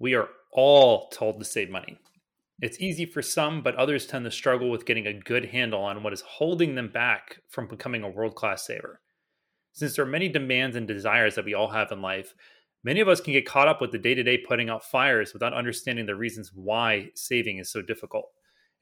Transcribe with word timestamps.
We 0.00 0.14
are 0.14 0.28
all 0.50 1.08
told 1.10 1.38
to 1.38 1.44
save 1.44 1.70
money. 1.70 1.98
It's 2.62 2.80
easy 2.80 3.04
for 3.04 3.22
some, 3.22 3.62
but 3.62 3.76
others 3.76 4.06
tend 4.06 4.24
to 4.24 4.30
struggle 4.30 4.70
with 4.70 4.86
getting 4.86 5.06
a 5.06 5.12
good 5.12 5.46
handle 5.46 5.82
on 5.82 6.02
what 6.02 6.12
is 6.12 6.22
holding 6.22 6.74
them 6.74 6.88
back 6.88 7.40
from 7.48 7.68
becoming 7.68 8.02
a 8.02 8.08
world 8.08 8.34
class 8.34 8.66
saver. 8.66 9.00
Since 9.72 9.96
there 9.96 10.04
are 10.04 10.08
many 10.08 10.28
demands 10.28 10.74
and 10.74 10.88
desires 10.88 11.34
that 11.34 11.44
we 11.44 11.54
all 11.54 11.68
have 11.68 11.92
in 11.92 12.00
life, 12.00 12.34
many 12.82 13.00
of 13.00 13.08
us 13.08 13.20
can 13.20 13.34
get 13.34 13.46
caught 13.46 13.68
up 13.68 13.80
with 13.80 13.92
the 13.92 13.98
day 13.98 14.14
to 14.14 14.22
day 14.22 14.38
putting 14.38 14.70
out 14.70 14.84
fires 14.84 15.34
without 15.34 15.52
understanding 15.52 16.06
the 16.06 16.16
reasons 16.16 16.50
why 16.54 17.10
saving 17.14 17.58
is 17.58 17.70
so 17.70 17.82
difficult. 17.82 18.26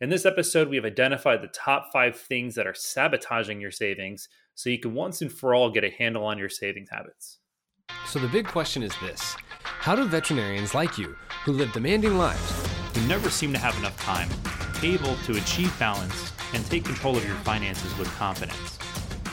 In 0.01 0.11
this 0.11 0.25
episode, 0.25 0.69
we 0.69 0.77
have 0.77 0.85
identified 0.85 1.43
the 1.43 1.49
top 1.49 1.91
five 1.93 2.17
things 2.17 2.55
that 2.55 2.69
are 2.69 2.75
sabotaging 2.75 3.61
your 3.61 3.73
savings 3.73 4.29
so 4.55 4.71
you 4.71 4.79
can 4.79 4.95
once 4.95 5.21
and 5.21 5.33
for 5.33 5.55
all 5.55 5.71
get 5.71 5.83
a 5.83 5.91
handle 5.91 6.25
on 6.25 6.39
your 6.39 6.49
savings 6.49 6.91
habits. 6.91 7.41
So, 8.07 8.21
the 8.21 8.29
big 8.29 8.47
question 8.47 8.83
is 8.83 8.93
this 9.01 9.37
How 9.89 9.97
do 9.97 10.05
veterinarians 10.05 10.75
like 10.75 10.99
you, 10.99 11.17
who 11.47 11.53
live 11.53 11.73
demanding 11.73 12.19
lives, 12.19 12.69
who 12.95 13.09
never 13.09 13.31
seem 13.31 13.55
to 13.55 13.59
have 13.59 13.75
enough 13.79 13.99
time, 13.99 14.29
able 14.83 15.17
to 15.25 15.39
achieve 15.39 15.75
balance 15.79 16.31
and 16.53 16.63
take 16.67 16.85
control 16.85 17.17
of 17.17 17.27
your 17.27 17.37
finances 17.37 17.97
with 17.97 18.15
confidence? 18.17 18.79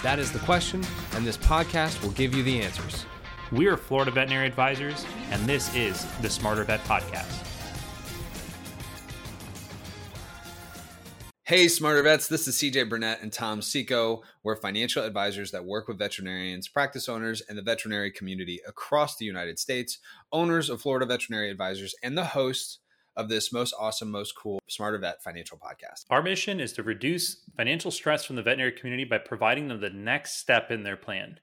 That 0.01 0.17
is 0.17 0.31
the 0.31 0.39
question, 0.39 0.81
and 1.11 1.27
this 1.27 1.35
podcast 1.35 2.01
will 2.01 2.11
give 2.11 2.33
you 2.33 2.41
the 2.41 2.61
answers. 2.61 3.05
We 3.51 3.67
are 3.67 3.75
Florida 3.75 4.11
Veterinary 4.11 4.47
Advisors, 4.47 5.05
and 5.29 5.45
this 5.45 5.75
is 5.75 6.05
the 6.21 6.29
Smarter 6.29 6.63
Vet 6.63 6.81
Podcast. 6.85 7.54
Hey, 11.47 11.67
Smarter 11.67 12.01
Vets, 12.01 12.27
this 12.27 12.47
is 12.47 12.57
CJ 12.57 12.89
Burnett 12.89 13.21
and 13.21 13.31
Tom 13.31 13.61
Seco. 13.61 14.23
We're 14.41 14.55
financial 14.55 15.03
advisors 15.03 15.51
that 15.51 15.63
work 15.63 15.87
with 15.87 15.99
veterinarians, 15.99 16.67
practice 16.67 17.07
owners, 17.07 17.43
and 17.47 17.55
the 17.55 17.61
veterinary 17.61 18.09
community 18.09 18.61
across 18.67 19.15
the 19.15 19.25
United 19.25 19.59
States, 19.59 19.99
owners 20.31 20.71
of 20.71 20.81
Florida 20.81 21.05
Veterinary 21.05 21.51
Advisors, 21.51 21.93
and 22.01 22.17
the 22.17 22.25
hosts 22.25 22.79
of 23.15 23.29
this 23.29 23.53
most 23.53 23.75
awesome, 23.79 24.09
most 24.09 24.35
cool 24.35 24.59
Smarter 24.67 24.97
Vet 24.97 25.21
financial 25.21 25.59
podcast. 25.59 26.05
Our 26.09 26.23
mission 26.23 26.59
is 26.59 26.73
to 26.73 26.81
reduce 26.81 27.43
financial 27.55 27.91
stress 27.91 28.25
from 28.25 28.37
the 28.37 28.41
veterinary 28.41 28.71
community 28.71 29.03
by 29.03 29.19
providing 29.19 29.67
them 29.67 29.79
the 29.79 29.91
next 29.91 30.39
step 30.39 30.71
in 30.71 30.81
their 30.81 30.97
plan. 30.97 31.39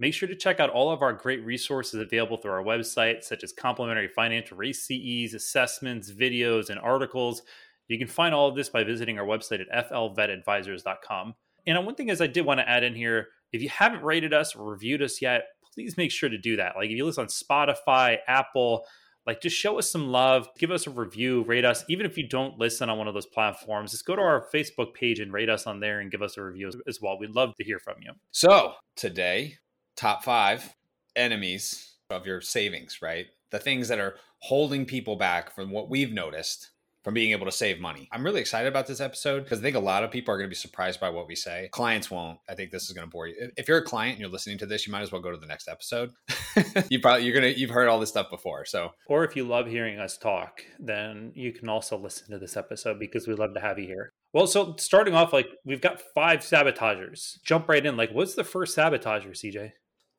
Make 0.00 0.12
sure 0.12 0.28
to 0.28 0.34
check 0.34 0.58
out 0.58 0.70
all 0.70 0.90
of 0.90 1.02
our 1.02 1.12
great 1.12 1.44
resources 1.44 2.00
available 2.00 2.36
through 2.36 2.50
our 2.50 2.64
website, 2.64 3.22
such 3.22 3.44
as 3.44 3.52
complimentary 3.52 4.08
financial 4.08 4.58
CE's, 4.72 5.34
assessments, 5.34 6.10
videos, 6.10 6.68
and 6.68 6.80
articles 6.80 7.42
you 7.88 7.98
can 7.98 8.08
find 8.08 8.34
all 8.34 8.48
of 8.48 8.56
this 8.56 8.68
by 8.68 8.84
visiting 8.84 9.18
our 9.18 9.26
website 9.26 9.60
at 9.72 9.90
flvetadvisors.com. 9.90 11.34
And 11.66 11.86
one 11.86 11.94
thing 11.94 12.08
is, 12.08 12.20
I 12.20 12.26
did 12.26 12.46
want 12.46 12.60
to 12.60 12.68
add 12.68 12.84
in 12.84 12.94
here 12.94 13.28
if 13.52 13.62
you 13.62 13.68
haven't 13.68 14.02
rated 14.02 14.34
us 14.34 14.54
or 14.54 14.64
reviewed 14.64 15.02
us 15.02 15.22
yet, 15.22 15.44
please 15.74 15.96
make 15.96 16.10
sure 16.10 16.28
to 16.28 16.38
do 16.38 16.56
that. 16.56 16.76
Like 16.76 16.90
if 16.90 16.96
you 16.96 17.04
listen 17.04 17.22
on 17.22 17.28
Spotify, 17.28 18.18
Apple, 18.26 18.86
like 19.26 19.40
just 19.40 19.56
show 19.56 19.78
us 19.78 19.90
some 19.90 20.08
love, 20.08 20.48
give 20.58 20.70
us 20.70 20.86
a 20.86 20.90
review, 20.90 21.42
rate 21.42 21.64
us. 21.64 21.84
Even 21.88 22.06
if 22.06 22.16
you 22.16 22.28
don't 22.28 22.58
listen 22.58 22.88
on 22.88 22.98
one 22.98 23.08
of 23.08 23.14
those 23.14 23.26
platforms, 23.26 23.90
just 23.90 24.06
go 24.06 24.14
to 24.14 24.22
our 24.22 24.46
Facebook 24.54 24.94
page 24.94 25.18
and 25.18 25.32
rate 25.32 25.48
us 25.48 25.66
on 25.66 25.80
there 25.80 26.00
and 26.00 26.10
give 26.10 26.22
us 26.22 26.36
a 26.36 26.42
review 26.42 26.70
as 26.86 27.00
well. 27.00 27.18
We'd 27.18 27.34
love 27.34 27.54
to 27.56 27.64
hear 27.64 27.78
from 27.78 27.96
you. 28.02 28.12
So 28.30 28.74
today, 28.94 29.56
top 29.96 30.22
five 30.24 30.74
enemies 31.16 31.94
of 32.10 32.26
your 32.26 32.40
savings, 32.40 33.00
right? 33.02 33.26
The 33.50 33.58
things 33.58 33.88
that 33.88 33.98
are 33.98 34.16
holding 34.40 34.84
people 34.84 35.16
back 35.16 35.54
from 35.54 35.70
what 35.70 35.90
we've 35.90 36.12
noticed 36.12 36.70
from 37.06 37.14
being 37.14 37.30
able 37.30 37.46
to 37.46 37.52
save 37.52 37.78
money. 37.78 38.08
I'm 38.10 38.24
really 38.24 38.40
excited 38.40 38.66
about 38.66 38.88
this 38.88 39.00
episode 39.00 39.44
because 39.44 39.60
I 39.60 39.62
think 39.62 39.76
a 39.76 39.78
lot 39.78 40.02
of 40.02 40.10
people 40.10 40.34
are 40.34 40.38
going 40.38 40.48
to 40.48 40.52
be 40.52 40.56
surprised 40.56 40.98
by 40.98 41.08
what 41.08 41.28
we 41.28 41.36
say. 41.36 41.68
Clients 41.70 42.10
won't. 42.10 42.40
I 42.48 42.56
think 42.56 42.72
this 42.72 42.82
is 42.82 42.90
going 42.90 43.06
to 43.06 43.08
bore 43.08 43.28
you. 43.28 43.52
If 43.56 43.68
you're 43.68 43.78
a 43.78 43.84
client 43.84 44.14
and 44.14 44.20
you're 44.20 44.28
listening 44.28 44.58
to 44.58 44.66
this, 44.66 44.88
you 44.88 44.92
might 44.92 45.02
as 45.02 45.12
well 45.12 45.20
go 45.20 45.30
to 45.30 45.36
the 45.36 45.46
next 45.46 45.68
episode. 45.68 46.10
you 46.90 46.98
probably 46.98 47.24
you're 47.24 47.34
gonna 47.34 47.54
you've 47.54 47.70
heard 47.70 47.86
all 47.86 48.00
this 48.00 48.08
stuff 48.08 48.28
before. 48.28 48.64
So, 48.64 48.90
or 49.06 49.22
if 49.22 49.36
you 49.36 49.44
love 49.44 49.68
hearing 49.68 50.00
us 50.00 50.18
talk, 50.18 50.62
then 50.80 51.30
you 51.36 51.52
can 51.52 51.68
also 51.68 51.96
listen 51.96 52.28
to 52.32 52.40
this 52.40 52.56
episode 52.56 52.98
because 52.98 53.28
we 53.28 53.34
love 53.34 53.54
to 53.54 53.60
have 53.60 53.78
you 53.78 53.86
here. 53.86 54.10
Well, 54.32 54.48
so 54.48 54.74
starting 54.76 55.14
off, 55.14 55.32
like 55.32 55.46
we've 55.64 55.80
got 55.80 56.02
five 56.12 56.42
sabotagers. 56.42 57.38
Jump 57.44 57.68
right 57.68 57.86
in. 57.86 57.96
Like, 57.96 58.10
what's 58.10 58.34
the 58.34 58.42
first 58.42 58.76
sabotager, 58.76 59.30
CJ? 59.30 59.70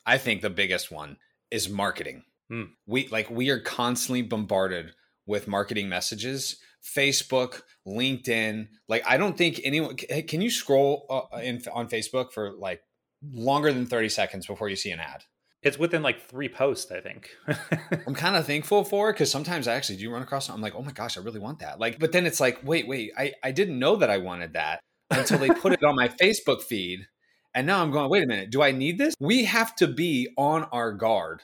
I 0.06 0.18
think 0.18 0.42
the 0.42 0.50
biggest 0.50 0.90
one 0.90 1.18
is 1.52 1.68
marketing. 1.68 2.24
Hmm. 2.50 2.64
We 2.86 3.10
like 3.10 3.30
we 3.30 3.50
are 3.50 3.60
constantly 3.60 4.22
bombarded 4.22 4.94
with 5.26 5.50
marketing 5.50 5.90
messages 5.90 6.56
Facebook, 6.84 7.62
LinkedIn. 7.88 8.68
Like, 8.88 9.04
I 9.06 9.18
don't 9.18 9.38
think 9.38 9.62
anyone 9.64 9.96
can 9.96 10.42
you 10.42 10.50
scroll 10.50 11.06
uh, 11.10 11.38
in, 11.38 11.62
on 11.74 11.88
Facebook 11.88 12.32
for 12.32 12.52
like 12.52 12.82
longer 13.24 13.72
than 13.74 13.86
30 13.86 14.10
seconds 14.10 14.48
before 14.48 14.70
you 14.70 14.76
see 14.76 14.92
an 14.92 15.00
ad. 15.00 15.24
It's 15.64 15.80
within 15.80 16.04
like 16.04 16.22
three 16.30 16.50
posts, 16.50 16.92
I 16.92 17.02
think. 17.02 17.30
I'm 18.08 18.14
kind 18.14 18.36
of 18.36 18.46
thankful 18.46 18.84
for 18.84 19.10
it 19.10 19.14
because 19.14 19.32
sometimes 19.32 19.68
I 19.68 19.74
actually 19.74 19.98
do 19.98 20.12
run 20.12 20.22
across. 20.22 20.50
I'm 20.50 20.62
like, 20.62 20.76
oh 20.76 20.84
my 20.84 20.92
gosh, 20.92 21.18
I 21.18 21.22
really 21.22 21.40
want 21.40 21.60
that. 21.60 21.80
Like, 21.80 22.00
but 22.00 22.12
then 22.12 22.26
it's 22.26 22.40
like, 22.40 22.60
wait, 22.64 22.88
wait, 22.88 23.12
I, 23.18 23.34
I 23.44 23.52
didn't 23.52 23.80
know 23.80 23.96
that 23.98 24.10
I 24.10 24.20
wanted 24.20 24.54
that 24.54 24.80
until 25.10 25.40
they 25.40 25.50
put 25.50 25.74
it 25.74 25.84
on 25.84 25.96
my 25.96 26.10
Facebook 26.10 26.62
feed. 26.62 27.08
And 27.56 27.66
now 27.66 27.82
I'm 27.82 27.92
going, 27.92 28.10
wait 28.10 28.24
a 28.24 28.28
minute, 28.28 28.52
do 28.52 28.62
I 28.62 28.72
need 28.72 29.00
this? 29.00 29.16
We 29.20 29.46
have 29.46 29.76
to 29.78 29.88
be 29.88 30.30
on 30.38 30.66
our 30.66 30.92
guard 30.92 31.42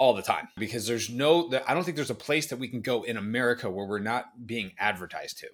all 0.00 0.14
the 0.14 0.22
time 0.22 0.48
because 0.56 0.86
there's 0.86 1.10
no 1.10 1.52
i 1.68 1.74
don't 1.74 1.84
think 1.84 1.94
there's 1.94 2.10
a 2.10 2.14
place 2.14 2.46
that 2.46 2.58
we 2.58 2.66
can 2.66 2.80
go 2.80 3.02
in 3.02 3.18
america 3.18 3.68
where 3.68 3.86
we're 3.86 3.98
not 3.98 4.46
being 4.46 4.72
advertised 4.78 5.38
to. 5.38 5.46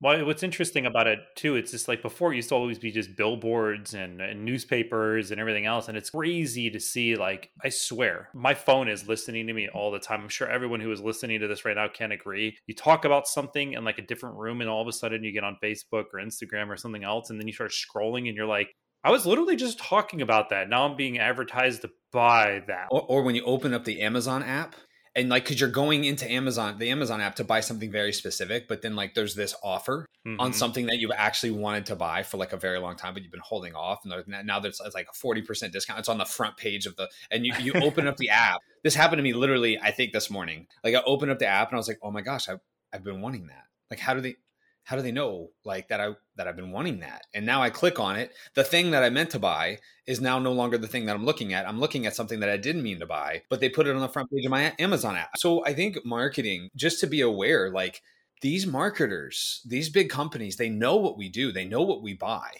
Well 0.00 0.26
what's 0.26 0.42
interesting 0.42 0.86
about 0.86 1.06
it 1.06 1.20
too 1.36 1.54
it's 1.54 1.70
just 1.70 1.86
like 1.86 2.02
before 2.02 2.32
it 2.32 2.36
used 2.36 2.48
to 2.48 2.56
always 2.56 2.80
be 2.80 2.90
just 2.90 3.14
billboards 3.14 3.94
and, 3.94 4.20
and 4.20 4.44
newspapers 4.44 5.30
and 5.30 5.40
everything 5.40 5.66
else 5.66 5.86
and 5.86 5.96
it's 5.96 6.10
crazy 6.10 6.68
to 6.68 6.80
see 6.80 7.14
like 7.14 7.50
i 7.62 7.68
swear 7.68 8.28
my 8.34 8.54
phone 8.54 8.88
is 8.88 9.06
listening 9.06 9.46
to 9.46 9.52
me 9.52 9.68
all 9.68 9.92
the 9.92 10.00
time. 10.00 10.22
I'm 10.22 10.28
sure 10.28 10.48
everyone 10.48 10.80
who 10.80 10.90
is 10.90 11.00
listening 11.00 11.38
to 11.38 11.46
this 11.46 11.64
right 11.64 11.76
now 11.76 11.86
can 11.86 12.10
agree. 12.10 12.56
You 12.66 12.74
talk 12.74 13.04
about 13.04 13.28
something 13.28 13.74
in 13.74 13.84
like 13.84 13.98
a 13.98 14.06
different 14.06 14.36
room 14.36 14.60
and 14.60 14.68
all 14.68 14.82
of 14.82 14.88
a 14.88 14.92
sudden 14.92 15.22
you 15.22 15.30
get 15.30 15.44
on 15.44 15.56
facebook 15.62 16.06
or 16.12 16.18
instagram 16.18 16.70
or 16.70 16.76
something 16.76 17.04
else 17.04 17.30
and 17.30 17.38
then 17.38 17.46
you 17.46 17.52
start 17.52 17.70
scrolling 17.70 18.26
and 18.26 18.36
you're 18.36 18.46
like 18.46 18.74
I 19.04 19.10
was 19.10 19.26
literally 19.26 19.56
just 19.56 19.78
talking 19.78 20.22
about 20.22 20.50
that. 20.50 20.68
Now 20.68 20.84
I'm 20.84 20.96
being 20.96 21.18
advertised 21.18 21.82
to 21.82 21.90
buy 22.12 22.62
that. 22.68 22.88
Or, 22.90 23.02
or 23.02 23.22
when 23.22 23.34
you 23.34 23.44
open 23.44 23.74
up 23.74 23.84
the 23.84 24.00
Amazon 24.02 24.42
app 24.42 24.76
and 25.14 25.28
like 25.28 25.44
because 25.44 25.60
you're 25.60 25.70
going 25.70 26.04
into 26.04 26.30
Amazon, 26.30 26.78
the 26.78 26.90
Amazon 26.90 27.20
app 27.20 27.36
to 27.36 27.44
buy 27.44 27.60
something 27.60 27.90
very 27.90 28.12
specific, 28.12 28.68
but 28.68 28.82
then 28.82 28.96
like 28.96 29.14
there's 29.14 29.34
this 29.34 29.54
offer 29.62 30.06
mm-hmm. 30.26 30.40
on 30.40 30.52
something 30.52 30.86
that 30.86 30.98
you've 30.98 31.12
actually 31.14 31.50
wanted 31.50 31.86
to 31.86 31.96
buy 31.96 32.22
for 32.22 32.38
like 32.38 32.52
a 32.52 32.56
very 32.56 32.78
long 32.78 32.96
time, 32.96 33.12
but 33.12 33.22
you've 33.22 33.32
been 33.32 33.40
holding 33.44 33.74
off, 33.74 34.00
and 34.04 34.46
now 34.46 34.58
there's 34.58 34.80
like 34.94 35.08
a 35.10 35.14
forty 35.14 35.42
percent 35.42 35.72
discount. 35.72 35.98
It's 35.98 36.08
on 36.08 36.18
the 36.18 36.24
front 36.24 36.56
page 36.56 36.86
of 36.86 36.96
the, 36.96 37.10
and 37.30 37.44
you 37.44 37.52
you 37.60 37.72
open 37.74 38.06
up 38.06 38.16
the 38.16 38.30
app. 38.30 38.60
This 38.82 38.94
happened 38.94 39.18
to 39.18 39.22
me 39.22 39.34
literally, 39.34 39.78
I 39.78 39.90
think 39.90 40.12
this 40.12 40.30
morning. 40.30 40.66
Like 40.82 40.94
I 40.94 41.02
opened 41.04 41.30
up 41.30 41.38
the 41.38 41.46
app 41.46 41.68
and 41.68 41.76
I 41.76 41.78
was 41.78 41.88
like, 41.88 41.98
oh 42.02 42.10
my 42.10 42.22
gosh, 42.22 42.48
I 42.48 42.54
I've 42.92 43.04
been 43.04 43.20
wanting 43.20 43.48
that. 43.48 43.64
Like 43.90 44.00
how 44.00 44.14
do 44.14 44.20
they? 44.22 44.36
How 44.84 44.96
do 44.96 45.02
they 45.02 45.12
know 45.12 45.50
like 45.64 45.88
that 45.88 46.00
I 46.00 46.10
that 46.36 46.48
I've 46.48 46.56
been 46.56 46.72
wanting 46.72 47.00
that? 47.00 47.22
And 47.34 47.46
now 47.46 47.62
I 47.62 47.70
click 47.70 48.00
on 48.00 48.16
it. 48.16 48.32
The 48.54 48.64
thing 48.64 48.90
that 48.90 49.02
I 49.02 49.10
meant 49.10 49.30
to 49.30 49.38
buy 49.38 49.78
is 50.06 50.20
now 50.20 50.38
no 50.38 50.52
longer 50.52 50.78
the 50.78 50.88
thing 50.88 51.06
that 51.06 51.14
I'm 51.14 51.24
looking 51.24 51.52
at. 51.52 51.68
I'm 51.68 51.78
looking 51.78 52.06
at 52.06 52.16
something 52.16 52.40
that 52.40 52.48
I 52.48 52.56
didn't 52.56 52.82
mean 52.82 52.98
to 53.00 53.06
buy, 53.06 53.42
but 53.48 53.60
they 53.60 53.68
put 53.68 53.86
it 53.86 53.94
on 53.94 54.00
the 54.00 54.08
front 54.08 54.30
page 54.30 54.44
of 54.44 54.50
my 54.50 54.74
Amazon 54.78 55.16
app. 55.16 55.36
So 55.36 55.64
I 55.64 55.72
think 55.72 56.04
marketing, 56.04 56.70
just 56.74 57.00
to 57.00 57.06
be 57.06 57.20
aware, 57.20 57.70
like 57.70 58.02
these 58.40 58.66
marketers, 58.66 59.62
these 59.64 59.88
big 59.88 60.10
companies, 60.10 60.56
they 60.56 60.68
know 60.68 60.96
what 60.96 61.16
we 61.16 61.28
do. 61.28 61.52
They 61.52 61.64
know 61.64 61.82
what 61.82 62.02
we 62.02 62.14
buy. 62.14 62.50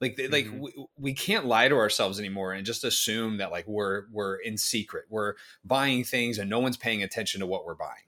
Like, 0.00 0.16
they, 0.16 0.24
mm-hmm. 0.24 0.32
like 0.32 0.62
we, 0.76 0.86
we 0.96 1.14
can't 1.14 1.46
lie 1.46 1.68
to 1.68 1.76
ourselves 1.76 2.18
anymore 2.18 2.52
and 2.52 2.66
just 2.66 2.84
assume 2.84 3.38
that 3.38 3.52
like 3.52 3.66
we're 3.66 4.04
we're 4.12 4.36
in 4.36 4.56
secret. 4.56 5.04
We're 5.08 5.34
buying 5.64 6.04
things 6.04 6.38
and 6.38 6.48
no 6.48 6.60
one's 6.60 6.76
paying 6.76 7.02
attention 7.02 7.40
to 7.40 7.46
what 7.46 7.64
we're 7.64 7.74
buying. 7.74 8.04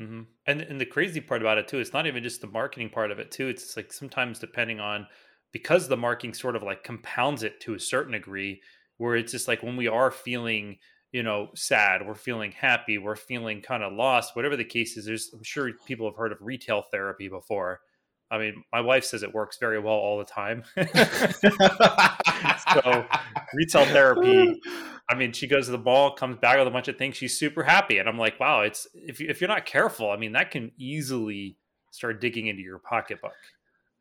Mm-hmm. 0.00 0.22
And 0.46 0.60
and 0.60 0.80
the 0.80 0.86
crazy 0.86 1.20
part 1.20 1.40
about 1.40 1.58
it 1.58 1.68
too, 1.68 1.78
it's 1.78 1.92
not 1.92 2.06
even 2.06 2.22
just 2.22 2.40
the 2.40 2.46
marketing 2.48 2.90
part 2.90 3.10
of 3.10 3.18
it 3.18 3.30
too. 3.30 3.48
It's 3.48 3.76
like 3.76 3.92
sometimes 3.92 4.38
depending 4.38 4.80
on 4.80 5.06
because 5.52 5.86
the 5.86 5.96
marketing 5.96 6.34
sort 6.34 6.56
of 6.56 6.62
like 6.62 6.82
compounds 6.82 7.44
it 7.44 7.60
to 7.60 7.74
a 7.74 7.80
certain 7.80 8.12
degree, 8.12 8.60
where 8.96 9.14
it's 9.14 9.32
just 9.32 9.46
like 9.46 9.62
when 9.62 9.76
we 9.76 9.86
are 9.86 10.10
feeling 10.10 10.78
you 11.12 11.22
know 11.22 11.50
sad, 11.54 12.04
we're 12.04 12.14
feeling 12.14 12.50
happy, 12.50 12.98
we're 12.98 13.14
feeling 13.14 13.62
kind 13.62 13.84
of 13.84 13.92
lost, 13.92 14.34
whatever 14.34 14.56
the 14.56 14.64
case 14.64 14.96
is. 14.96 15.06
There's 15.06 15.30
I'm 15.32 15.44
sure 15.44 15.70
people 15.86 16.08
have 16.08 16.16
heard 16.16 16.32
of 16.32 16.38
retail 16.40 16.82
therapy 16.90 17.28
before. 17.28 17.80
I 18.32 18.38
mean, 18.38 18.64
my 18.72 18.80
wife 18.80 19.04
says 19.04 19.22
it 19.22 19.32
works 19.32 19.58
very 19.60 19.78
well 19.78 19.94
all 19.94 20.18
the 20.18 20.24
time. 20.24 20.64
so 22.74 23.06
retail 23.54 23.84
therapy 23.84 24.60
I 25.08 25.14
mean, 25.14 25.32
she 25.32 25.46
goes 25.46 25.66
to 25.66 25.72
the 25.72 25.78
mall, 25.78 26.12
comes 26.12 26.38
back 26.38 26.58
with 26.58 26.66
a 26.66 26.70
bunch 26.70 26.88
of 26.88 26.96
things. 26.96 27.16
She's 27.16 27.38
super 27.38 27.62
happy, 27.62 27.98
and 27.98 28.08
I'm 28.08 28.18
like, 28.18 28.40
wow, 28.40 28.62
it's 28.62 28.86
if 28.94 29.20
you, 29.20 29.28
if 29.28 29.40
you're 29.40 29.48
not 29.48 29.66
careful, 29.66 30.10
I 30.10 30.16
mean, 30.16 30.32
that 30.32 30.50
can 30.50 30.72
easily 30.78 31.56
start 31.90 32.20
digging 32.20 32.46
into 32.46 32.62
your 32.62 32.78
pocketbook. 32.78 33.36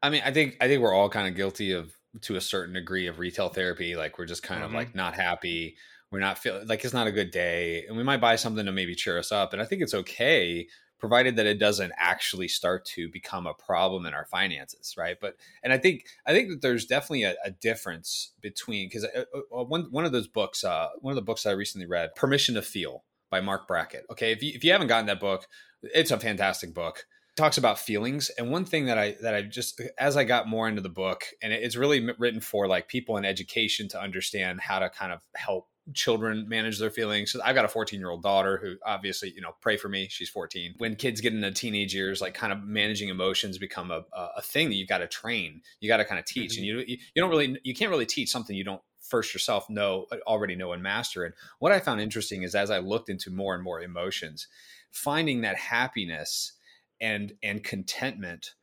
I 0.01 0.09
mean, 0.09 0.21
I 0.25 0.31
think 0.31 0.57
I 0.61 0.67
think 0.67 0.81
we're 0.81 0.93
all 0.93 1.09
kind 1.09 1.27
of 1.27 1.35
guilty 1.35 1.73
of 1.73 1.93
to 2.21 2.35
a 2.35 2.41
certain 2.41 2.73
degree 2.73 3.07
of 3.07 3.19
retail 3.19 3.49
therapy. 3.49 3.95
Like 3.95 4.17
we're 4.17 4.25
just 4.25 4.43
kind 4.43 4.61
mm-hmm. 4.61 4.75
of 4.75 4.79
like 4.79 4.95
not 4.95 5.15
happy. 5.15 5.75
We're 6.11 6.19
not 6.19 6.37
feeling 6.37 6.67
like 6.67 6.85
it's 6.85 6.93
not 6.93 7.07
a 7.07 7.11
good 7.11 7.31
day, 7.31 7.85
and 7.87 7.97
we 7.97 8.03
might 8.03 8.21
buy 8.21 8.35
something 8.35 8.65
to 8.65 8.71
maybe 8.71 8.95
cheer 8.95 9.17
us 9.17 9.31
up. 9.31 9.51
And 9.51 9.61
I 9.61 9.65
think 9.65 9.81
it's 9.81 9.93
okay 9.93 10.67
provided 11.03 11.35
that 11.35 11.45
it 11.45 11.59
doesn't 11.59 11.91
actually 11.97 12.47
start 12.47 12.85
to 12.85 13.09
become 13.09 13.45
a 13.45 13.53
problem 13.53 14.05
in 14.05 14.13
our 14.13 14.25
finances 14.25 14.95
right 14.97 15.17
but 15.19 15.35
and 15.61 15.73
i 15.73 15.77
think 15.77 16.05
i 16.25 16.31
think 16.31 16.47
that 16.47 16.61
there's 16.61 16.85
definitely 16.85 17.23
a, 17.23 17.35
a 17.43 17.51
difference 17.51 18.31
between 18.39 18.87
because 18.87 19.03
uh, 19.03 19.25
uh, 19.35 19.59
uh, 19.59 19.63
one, 19.65 19.83
one 19.91 20.05
of 20.05 20.13
those 20.13 20.29
books 20.29 20.63
uh, 20.63 20.87
one 21.01 21.11
of 21.11 21.15
the 21.17 21.21
books 21.21 21.45
i 21.45 21.51
recently 21.51 21.85
read 21.85 22.15
permission 22.15 22.55
to 22.55 22.61
feel 22.61 23.03
by 23.33 23.41
Marc 23.41 23.67
Brackett. 23.67 24.05
Okay, 24.11 24.31
if 24.31 24.43
you, 24.43 24.51
if 24.53 24.63
you 24.63 24.71
haven't 24.71 24.87
gotten 24.89 25.07
that 25.07 25.19
book, 25.19 25.47
it's 25.81 26.11
a 26.11 26.19
fantastic 26.19 26.71
book. 26.71 27.07
It 27.31 27.35
talks 27.35 27.57
about 27.57 27.79
feelings, 27.79 28.29
and 28.37 28.51
one 28.51 28.63
thing 28.63 28.85
that 28.85 28.99
I 28.99 29.17
that 29.23 29.33
I 29.33 29.41
just 29.41 29.81
as 29.97 30.15
I 30.15 30.23
got 30.23 30.47
more 30.47 30.67
into 30.67 30.83
the 30.83 30.89
book, 30.89 31.25
and 31.41 31.51
it's 31.51 31.75
really 31.75 32.07
written 32.19 32.41
for 32.41 32.67
like 32.67 32.87
people 32.87 33.17
in 33.17 33.25
education 33.25 33.89
to 33.89 33.99
understand 33.99 34.61
how 34.61 34.77
to 34.77 34.89
kind 34.91 35.11
of 35.11 35.21
help 35.35 35.67
children 35.93 36.47
manage 36.47 36.79
their 36.79 36.89
feelings. 36.89 37.31
So 37.31 37.41
I've 37.43 37.55
got 37.55 37.65
a 37.65 37.69
14 37.69 37.99
year 37.99 38.09
old 38.09 38.23
daughter 38.23 38.57
who 38.57 38.75
obviously, 38.85 39.33
you 39.35 39.41
know, 39.41 39.55
pray 39.59 39.75
for 39.75 39.89
me. 39.89 40.07
She's 40.09 40.29
14. 40.29 40.75
When 40.77 40.95
kids 40.95 41.19
get 41.19 41.33
into 41.33 41.51
teenage 41.51 41.93
years, 41.93 42.21
like 42.21 42.33
kind 42.33 42.53
of 42.53 42.63
managing 42.63 43.09
emotions 43.09 43.57
become 43.57 43.91
a, 43.91 44.03
a 44.37 44.41
thing 44.41 44.69
that 44.69 44.75
you've 44.75 44.87
got 44.87 44.99
to 44.99 45.07
train. 45.07 45.61
You 45.81 45.89
got 45.89 45.97
to 45.97 46.05
kind 46.05 46.19
of 46.19 46.25
teach, 46.25 46.53
mm-hmm. 46.53 46.79
and 46.79 46.87
you 46.87 46.97
you 47.13 47.21
don't 47.21 47.29
really 47.29 47.59
you 47.63 47.73
can't 47.73 47.91
really 47.91 48.05
teach 48.05 48.29
something 48.29 48.55
you 48.55 48.63
don't 48.63 48.81
first 49.01 49.33
yourself 49.33 49.69
know 49.69 50.07
already 50.25 50.55
know 50.55 50.71
and 50.71 50.81
master. 50.81 51.25
And 51.25 51.33
what 51.59 51.71
I 51.71 51.79
found 51.79 51.99
interesting 51.99 52.43
is 52.43 52.55
as 52.55 52.71
I 52.71 52.79
looked 52.79 53.09
into 53.09 53.29
more 53.29 53.53
and 53.53 53.63
more 53.63 53.81
emotions, 53.81 54.47
finding 54.91 55.41
that 55.41 55.57
happiness 55.57 56.53
and 57.01 57.33
and 57.43 57.63
contentment 57.63 58.53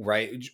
right 0.00 0.48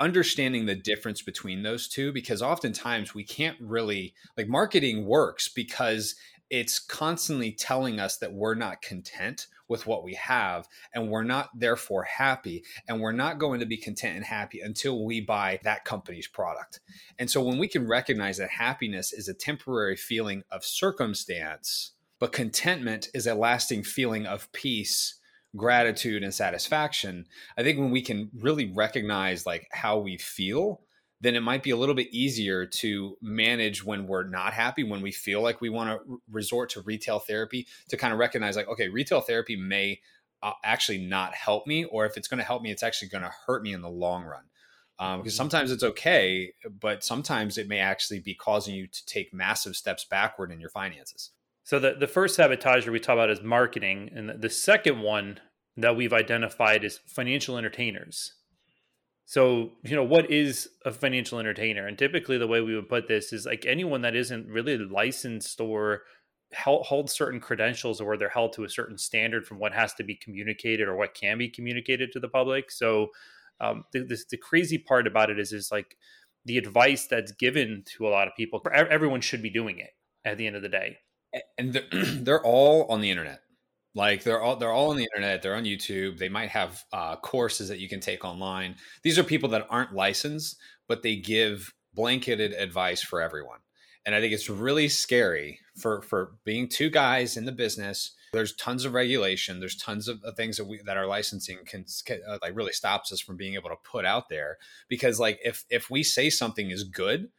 understanding 0.00 0.64
the 0.64 0.74
difference 0.74 1.20
between 1.20 1.62
those 1.62 1.86
two 1.86 2.12
because 2.12 2.40
oftentimes 2.40 3.14
we 3.14 3.22
can't 3.22 3.58
really 3.60 4.14
like 4.38 4.48
marketing 4.48 5.04
works 5.04 5.48
because 5.48 6.14
it's 6.48 6.78
constantly 6.78 7.52
telling 7.52 8.00
us 8.00 8.16
that 8.16 8.32
we're 8.32 8.54
not 8.54 8.80
content 8.80 9.48
with 9.68 9.86
what 9.86 10.04
we 10.04 10.14
have 10.14 10.66
and 10.94 11.10
we're 11.10 11.24
not 11.24 11.50
therefore 11.58 12.04
happy 12.04 12.64
and 12.88 13.00
we're 13.00 13.12
not 13.12 13.38
going 13.38 13.60
to 13.60 13.66
be 13.66 13.76
content 13.76 14.16
and 14.16 14.24
happy 14.24 14.60
until 14.60 15.04
we 15.04 15.20
buy 15.20 15.58
that 15.64 15.84
company's 15.84 16.28
product. 16.28 16.80
And 17.18 17.30
so 17.30 17.42
when 17.42 17.58
we 17.58 17.68
can 17.68 17.86
recognize 17.86 18.38
that 18.38 18.50
happiness 18.50 19.12
is 19.12 19.28
a 19.28 19.34
temporary 19.34 19.96
feeling 19.96 20.44
of 20.50 20.64
circumstance, 20.64 21.92
but 22.18 22.32
contentment 22.32 23.10
is 23.12 23.26
a 23.26 23.34
lasting 23.34 23.82
feeling 23.82 24.24
of 24.24 24.50
peace 24.52 25.16
gratitude 25.56 26.22
and 26.22 26.34
satisfaction 26.34 27.26
i 27.56 27.62
think 27.62 27.78
when 27.78 27.90
we 27.90 28.02
can 28.02 28.30
really 28.40 28.70
recognize 28.74 29.46
like 29.46 29.66
how 29.72 29.98
we 29.98 30.16
feel 30.16 30.80
then 31.20 31.34
it 31.34 31.40
might 31.40 31.62
be 31.62 31.70
a 31.70 31.76
little 31.76 31.94
bit 31.94 32.12
easier 32.12 32.66
to 32.66 33.16
manage 33.22 33.82
when 33.82 34.06
we're 34.06 34.28
not 34.28 34.52
happy 34.52 34.84
when 34.84 35.00
we 35.00 35.12
feel 35.12 35.40
like 35.40 35.60
we 35.60 35.70
want 35.70 35.88
to 35.90 36.20
resort 36.30 36.70
to 36.70 36.82
retail 36.82 37.18
therapy 37.18 37.66
to 37.88 37.96
kind 37.96 38.12
of 38.12 38.18
recognize 38.18 38.56
like 38.56 38.68
okay 38.68 38.88
retail 38.88 39.20
therapy 39.20 39.56
may 39.56 39.98
uh, 40.42 40.52
actually 40.64 40.98
not 40.98 41.34
help 41.34 41.66
me 41.66 41.84
or 41.84 42.04
if 42.04 42.16
it's 42.16 42.28
going 42.28 42.38
to 42.38 42.44
help 42.44 42.62
me 42.62 42.70
it's 42.70 42.82
actually 42.82 43.08
going 43.08 43.24
to 43.24 43.32
hurt 43.46 43.62
me 43.62 43.72
in 43.72 43.82
the 43.82 43.88
long 43.88 44.24
run 44.24 44.44
um, 44.98 45.20
because 45.20 45.32
mm-hmm. 45.32 45.38
sometimes 45.38 45.70
it's 45.70 45.82
okay 45.82 46.52
but 46.80 47.02
sometimes 47.02 47.56
it 47.56 47.68
may 47.68 47.78
actually 47.78 48.20
be 48.20 48.34
causing 48.34 48.74
you 48.74 48.86
to 48.86 49.04
take 49.06 49.32
massive 49.32 49.74
steps 49.74 50.04
backward 50.04 50.52
in 50.52 50.60
your 50.60 50.70
finances 50.70 51.30
so 51.66 51.80
the, 51.80 51.96
the 51.98 52.06
first 52.06 52.38
sabotager 52.38 52.92
we 52.92 53.00
talk 53.00 53.14
about 53.14 53.28
is 53.28 53.42
marketing, 53.42 54.12
and 54.14 54.40
the 54.40 54.48
second 54.48 55.00
one 55.00 55.40
that 55.76 55.96
we've 55.96 56.12
identified 56.12 56.84
as 56.84 56.98
financial 57.06 57.58
entertainers. 57.58 58.32
So, 59.24 59.72
you 59.82 59.96
know, 59.96 60.04
what 60.04 60.30
is 60.30 60.68
a 60.84 60.92
financial 60.92 61.38
entertainer? 61.38 61.86
And 61.86 61.98
typically 61.98 62.38
the 62.38 62.46
way 62.46 62.60
we 62.60 62.74
would 62.74 62.88
put 62.88 63.08
this 63.08 63.32
is 63.32 63.44
like 63.44 63.66
anyone 63.66 64.02
that 64.02 64.14
isn't 64.14 64.48
really 64.48 64.78
licensed 64.78 65.60
or 65.60 66.02
held, 66.52 66.86
hold 66.86 67.10
certain 67.10 67.40
credentials 67.40 68.00
or 68.00 68.06
where 68.06 68.16
they're 68.16 68.28
held 68.28 68.52
to 68.54 68.64
a 68.64 68.70
certain 68.70 68.96
standard 68.96 69.46
from 69.46 69.58
what 69.58 69.72
has 69.72 69.92
to 69.94 70.04
be 70.04 70.14
communicated 70.14 70.86
or 70.86 70.96
what 70.96 71.14
can 71.14 71.38
be 71.38 71.48
communicated 71.48 72.12
to 72.12 72.20
the 72.20 72.28
public. 72.28 72.70
So, 72.70 73.08
um, 73.60 73.84
the, 73.92 74.00
the, 74.00 74.22
the 74.30 74.36
crazy 74.36 74.78
part 74.78 75.06
about 75.06 75.30
it 75.30 75.38
is, 75.38 75.52
is 75.52 75.72
like 75.72 75.96
the 76.44 76.58
advice 76.58 77.06
that's 77.06 77.32
given 77.32 77.82
to 77.96 78.06
a 78.06 78.10
lot 78.10 78.28
of 78.28 78.36
people, 78.36 78.62
everyone 78.72 79.22
should 79.22 79.42
be 79.42 79.50
doing 79.50 79.78
it 79.78 79.90
at 80.26 80.36
the 80.36 80.46
end 80.46 80.56
of 80.56 80.62
the 80.62 80.68
day 80.68 80.98
and 81.58 81.72
they're, 81.72 81.84
they're 81.92 82.44
all 82.44 82.84
on 82.90 83.00
the 83.00 83.10
internet. 83.10 83.40
Like 83.96 84.24
they're 84.24 84.42
all 84.42 84.56
they're 84.56 84.70
all 84.70 84.90
on 84.90 84.96
the 84.98 85.08
internet. 85.14 85.40
They're 85.40 85.56
on 85.56 85.64
YouTube. 85.64 86.18
They 86.18 86.28
might 86.28 86.50
have 86.50 86.84
uh, 86.92 87.16
courses 87.16 87.68
that 87.68 87.78
you 87.78 87.88
can 87.88 87.98
take 87.98 88.26
online. 88.26 88.76
These 89.02 89.18
are 89.18 89.24
people 89.24 89.48
that 89.48 89.66
aren't 89.70 89.94
licensed, 89.94 90.58
but 90.86 91.02
they 91.02 91.16
give 91.16 91.72
blanketed 91.94 92.52
advice 92.52 93.02
for 93.02 93.22
everyone. 93.22 93.60
And 94.04 94.14
I 94.14 94.20
think 94.20 94.34
it's 94.34 94.50
really 94.50 94.88
scary 94.88 95.60
for 95.78 96.02
for 96.02 96.32
being 96.44 96.68
two 96.68 96.90
guys 96.90 97.38
in 97.38 97.46
the 97.46 97.52
business. 97.52 98.12
There's 98.34 98.54
tons 98.56 98.84
of 98.84 98.92
regulation. 98.92 99.60
There's 99.60 99.76
tons 99.76 100.08
of 100.08 100.20
things 100.36 100.58
that 100.58 100.66
we 100.66 100.78
that 100.84 100.98
our 100.98 101.06
licensing 101.06 101.60
can, 101.64 101.86
can 102.04 102.20
uh, 102.28 102.36
like 102.42 102.54
really 102.54 102.72
stops 102.74 103.10
us 103.12 103.20
from 103.20 103.38
being 103.38 103.54
able 103.54 103.70
to 103.70 103.76
put 103.82 104.04
out 104.04 104.28
there 104.28 104.58
because 104.88 105.18
like 105.18 105.38
if 105.42 105.64
if 105.70 105.88
we 105.88 106.02
say 106.02 106.28
something 106.28 106.70
is 106.70 106.84
good 106.84 107.30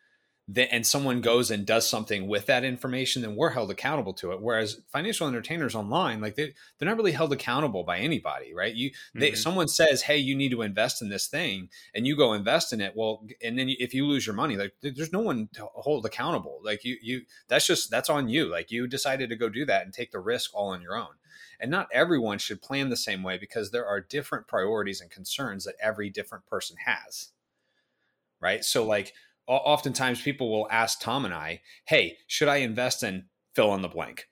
and 0.56 0.88
someone 0.88 1.20
goes 1.20 1.52
and 1.52 1.66
does 1.66 1.90
something 1.90 2.28
with 2.28 2.46
that 2.46 2.64
information, 2.64 3.22
then 3.22 3.36
we're 3.36 3.50
held 3.50 3.70
accountable 3.70 4.14
to 4.14 4.32
it. 4.32 4.42
Whereas 4.42 4.80
financial 4.88 5.28
entertainers 5.28 5.76
online, 5.76 6.22
like 6.22 6.36
they, 6.36 6.54
they're 6.78 6.88
not 6.88 6.96
really 6.96 7.12
held 7.12 7.34
accountable 7.34 7.84
by 7.84 7.98
anybody, 7.98 8.54
right? 8.54 8.74
You, 8.74 8.92
they, 9.14 9.32
mm-hmm. 9.32 9.36
someone 9.36 9.68
says, 9.68 10.04
Hey, 10.04 10.18
you 10.18 10.36
need 10.36 10.52
to 10.52 10.62
invest 10.62 11.02
in 11.02 11.10
this 11.10 11.28
thing 11.28 11.70
and 11.94 12.08
you 12.08 12.16
go 12.16 12.32
invest 12.32 12.72
in 12.72 12.80
it. 12.80 12.94
Well, 12.96 13.26
and 13.44 13.60
then 13.60 13.68
if 13.68 13.94
you 13.94 14.06
lose 14.06 14.26
your 14.26 14.36
money, 14.36 14.56
like 14.56 14.74
there's 14.82 15.12
no 15.12 15.20
one 15.20 15.50
to 15.54 15.66
hold 15.74 16.06
accountable. 16.06 16.60
Like 16.64 16.86
you, 16.86 16.98
you, 17.02 17.22
that's 17.50 17.68
just, 17.68 17.92
that's 17.92 18.10
on 18.10 18.30
you. 18.30 18.46
Like 18.46 18.72
you 18.72 18.88
decided 18.88 19.30
to 19.30 19.36
go 19.36 19.50
do 19.50 19.66
that 19.66 19.84
and 19.84 19.94
take 19.94 20.12
the 20.12 20.20
risk 20.20 20.52
all 20.54 20.70
on 20.70 20.82
your 20.82 20.96
own. 20.96 21.16
And 21.60 21.70
not 21.70 21.90
everyone 21.92 22.38
should 22.38 22.62
plan 22.62 22.90
the 22.90 22.96
same 22.96 23.22
way 23.22 23.38
because 23.38 23.72
there 23.72 23.86
are 23.86 24.00
different 24.00 24.48
priorities 24.48 25.02
and 25.02 25.12
concerns 25.12 25.66
that 25.66 25.76
every 25.82 26.10
different 26.10 26.46
person 26.46 26.78
has. 26.86 27.32
Right. 28.40 28.64
So 28.64 28.86
like, 28.86 29.14
oftentimes 29.48 30.22
people 30.22 30.52
will 30.52 30.68
ask 30.70 31.00
Tom 31.00 31.26
and 31.26 31.34
I, 31.34 31.62
hey, 31.86 32.18
should 32.28 32.48
I 32.48 32.58
invest 32.58 33.04
in 33.04 33.26
fill 33.56 33.74
in 33.76 33.82
the 33.82 33.88
blank? 33.88 34.28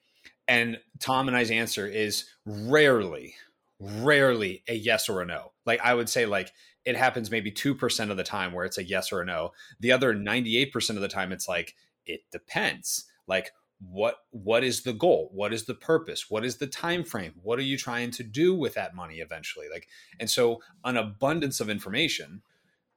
And 0.48 0.78
Tom 1.00 1.28
and 1.28 1.36
I's 1.36 1.52
answer 1.52 1.88
is 1.88 2.26
rarely, 2.46 3.36
rarely 3.80 4.64
a 4.68 4.76
yes 4.76 5.10
or 5.10 5.22
a 5.22 5.26
no. 5.26 5.54
Like 5.66 5.80
I 5.82 5.94
would 5.94 6.10
say, 6.10 6.26
like 6.26 6.52
it 6.86 6.96
happens 6.96 7.32
maybe 7.32 7.52
2% 7.52 8.12
of 8.12 8.18
the 8.18 8.24
time 8.24 8.54
where 8.54 8.66
it's 8.66 8.78
a 8.78 8.84
yes 8.84 9.12
or 9.12 9.22
a 9.22 9.26
no. 9.26 9.52
The 9.80 9.92
other 9.92 10.14
98% 10.14 10.90
of 10.92 11.02
the 11.02 11.08
time, 11.08 11.32
it's 11.32 11.48
like, 11.48 11.74
it 12.06 12.22
depends. 12.32 13.06
Like, 13.28 13.52
what 13.80 14.20
what 14.32 14.64
is 14.64 14.84
the 14.84 14.94
goal 14.94 15.30
what 15.34 15.54
is 15.54 15.66
the 15.66 15.74
purpose 15.74 16.30
what 16.30 16.46
is 16.46 16.58
the 16.58 16.68
time 16.68 17.04
frame 17.04 17.34
what 17.44 17.60
are 17.60 17.64
you 17.64 17.78
trying 17.78 18.10
to 18.10 18.24
do 18.24 18.56
with 18.56 18.74
that 18.74 18.96
money 18.96 19.18
eventually 19.18 19.68
like 19.70 19.88
and 20.20 20.30
so 20.30 20.62
an 20.86 20.96
abundance 20.96 21.60
of 21.60 21.70
information 21.70 22.42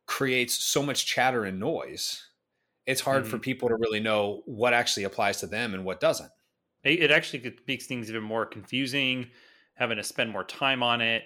creates 0.09 0.65
so 0.65 0.83
much 0.83 1.07
chatter 1.07 1.45
and 1.45 1.61
noise 1.61 2.29
it's 2.89 3.03
hard 3.03 3.25
mm-hmm. 3.25 3.31
for 3.31 3.39
people 3.39 3.69
to 3.69 3.77
really 3.77 4.01
know 4.01 4.43
what 4.47 4.73
actually 4.73 5.05
applies 5.05 5.41
to 5.41 5.47
them 5.47 5.75
and 5.75 5.85
what 5.85 6.01
doesn't. 6.01 6.31
It 6.83 7.11
actually 7.11 7.55
makes 7.67 7.87
things 7.87 8.09
even 8.09 8.23
more 8.23 8.47
confusing 8.47 9.27
having 9.75 9.99
to 9.99 10.03
spend 10.03 10.31
more 10.31 10.43
time 10.43 10.83
on 10.83 11.03
it. 11.03 11.23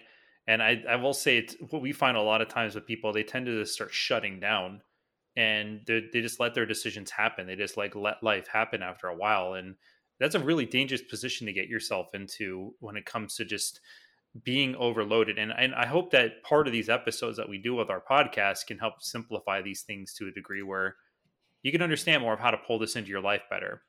And 0.48 0.60
i, 0.60 0.82
I 0.88 0.96
will 0.96 1.14
say 1.14 1.38
it's 1.38 1.54
what 1.70 1.80
we 1.80 1.92
find 1.92 2.16
a 2.16 2.22
lot 2.22 2.42
of 2.42 2.48
times 2.48 2.74
with 2.74 2.84
people 2.84 3.12
they 3.12 3.22
tend 3.22 3.46
to 3.46 3.60
just 3.60 3.74
start 3.74 3.94
shutting 3.94 4.40
down 4.40 4.82
and 5.36 5.82
they, 5.86 6.08
they 6.12 6.20
just 6.20 6.40
let 6.40 6.52
their 6.52 6.66
decisions 6.66 7.12
happen. 7.12 7.46
They 7.46 7.54
just 7.54 7.76
like 7.76 7.94
let 7.94 8.24
life 8.24 8.48
happen 8.48 8.82
after 8.82 9.06
a 9.06 9.16
while. 9.16 9.54
And 9.54 9.76
that's 10.18 10.34
a 10.34 10.40
really 10.40 10.66
dangerous 10.66 11.02
position 11.02 11.46
to 11.46 11.52
get 11.52 11.68
yourself 11.68 12.08
into 12.12 12.74
when 12.80 12.96
it 12.96 13.06
comes 13.06 13.36
to 13.36 13.44
just 13.44 13.80
being 14.44 14.74
overloaded. 14.76 15.38
And, 15.38 15.52
and 15.56 15.74
I 15.74 15.86
hope 15.86 16.10
that 16.12 16.42
part 16.42 16.66
of 16.66 16.72
these 16.72 16.88
episodes 16.88 17.36
that 17.36 17.48
we 17.48 17.58
do 17.58 17.74
with 17.74 17.90
our 17.90 18.00
podcast 18.00 18.66
can 18.66 18.78
help 18.78 18.94
simplify 19.00 19.60
these 19.60 19.82
things 19.82 20.14
to 20.14 20.28
a 20.28 20.30
degree 20.30 20.62
where 20.62 20.96
you 21.62 21.70
can 21.70 21.82
understand 21.82 22.22
more 22.22 22.32
of 22.32 22.40
how 22.40 22.50
to 22.50 22.56
pull 22.56 22.78
this 22.78 22.96
into 22.96 23.10
your 23.10 23.20
life 23.20 23.42
better. 23.50 23.82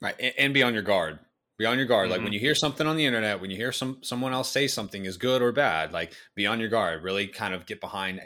Right. 0.00 0.14
And, 0.20 0.34
and 0.38 0.54
be 0.54 0.62
on 0.62 0.74
your 0.74 0.82
guard. 0.82 1.18
Be 1.58 1.66
on 1.66 1.78
your 1.78 1.86
guard. 1.86 2.04
Mm-hmm. 2.04 2.12
Like 2.12 2.24
when 2.24 2.32
you 2.32 2.40
hear 2.40 2.54
something 2.54 2.86
on 2.86 2.96
the 2.96 3.06
internet, 3.06 3.40
when 3.40 3.50
you 3.50 3.56
hear 3.56 3.72
some 3.72 3.98
someone 4.02 4.32
else 4.32 4.50
say 4.50 4.66
something 4.66 5.04
is 5.04 5.16
good 5.16 5.42
or 5.42 5.52
bad, 5.52 5.92
like 5.92 6.12
be 6.34 6.46
on 6.46 6.60
your 6.60 6.68
guard. 6.68 7.02
Really 7.02 7.28
kind 7.28 7.54
of 7.54 7.66
get 7.66 7.80
behind, 7.80 8.20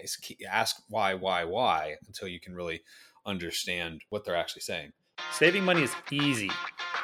ask 0.49 0.77
why, 0.89 1.15
why, 1.15 1.45
why 1.45 1.97
until 2.07 2.29
you 2.29 2.41
can 2.41 2.55
really 2.55 2.83
understand 3.25 4.03
what 4.11 4.25
they're 4.25 4.37
actually 4.37 4.63
saying. 4.63 4.93
Saving 5.33 5.65
money 5.65 5.83
is 5.83 5.93
easy. 6.11 6.51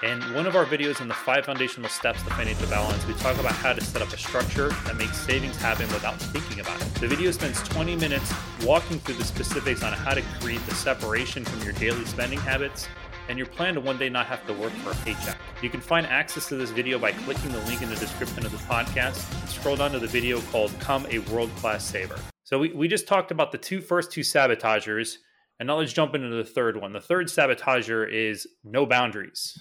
And 0.03 0.21
one 0.35 0.49
of 0.49 0.57
our 0.57 0.65
videos 0.65 1.01
on 1.01 1.07
the 1.07 1.15
five 1.15 1.47
foundational 1.47 1.89
steps 1.89 2.25
to 2.25 2.31
financial 2.31 2.67
balance, 2.67 3.07
we 3.07 3.15
talk 3.15 3.39
about 3.39 3.53
how 3.53 3.73
to 3.73 3.81
set 3.81 4.03
up 4.03 4.13
a 4.13 4.17
structure 4.17 4.71
that 4.85 4.97
makes 4.97 5.17
savings 5.17 5.55
happen 5.55 5.87
without 5.89 6.19
thinking 6.21 6.59
about 6.59 6.83
it. 6.83 6.93
The 6.95 7.07
video 7.07 7.31
spends 7.31 7.63
20 7.69 7.95
minutes 7.95 8.35
walking 8.65 8.99
through 8.99 9.15
the 9.15 9.25
specifics 9.25 9.85
on 9.85 9.93
how 9.93 10.15
to 10.15 10.23
create 10.41 10.65
the 10.67 10.75
separation 10.75 11.45
from 11.45 11.63
your 11.63 11.73
daily 11.75 12.05
spending 12.05 12.41
habits 12.41 12.89
and 13.29 13.39
your 13.39 13.47
plan 13.47 13.75
to 13.75 13.81
one 13.81 13.97
day 13.97 14.09
not 14.09 14.27
have 14.27 14.45
to 14.49 14.53
work 14.55 14.73
for 14.73 14.91
a 14.91 14.95
paycheck. 15.05 15.39
You 15.63 15.71
can 15.71 15.81
find 15.81 16.05
access 16.09 16.49
to 16.49 16.57
this 16.57 16.71
video 16.71 16.99
by 16.99 17.13
clicking 17.13 17.53
the 17.53 17.61
link 17.61 17.81
in 17.81 17.89
the 17.89 17.95
description 17.95 18.45
of 18.45 18.51
the 18.51 18.59
podcast 18.59 19.33
and 19.41 19.49
scroll 19.49 19.77
down 19.77 19.93
to 19.93 20.01
the 20.01 20.09
video 20.09 20.41
called 20.51 20.73
Come 20.81 21.07
a 21.11 21.21
World 21.21 21.55
Class 21.59 21.85
Saver. 21.85 22.19
So 22.43 22.59
we, 22.59 22.73
we 22.73 22.89
just 22.89 23.07
talked 23.07 23.31
about 23.31 23.53
the 23.53 23.59
two 23.59 23.81
first 23.81 24.11
two 24.11 24.25
sabotagers, 24.25 25.21
and 25.61 25.69
now 25.69 25.77
let's 25.77 25.93
jump 25.93 26.17
into 26.17 26.29
the 26.31 26.45
third 26.45 26.77
one. 26.77 26.93
The 26.93 27.01
third 27.01 27.29
sabotager 27.29 28.11
is 28.13 28.49
no 28.65 28.85
boundaries 28.85 29.57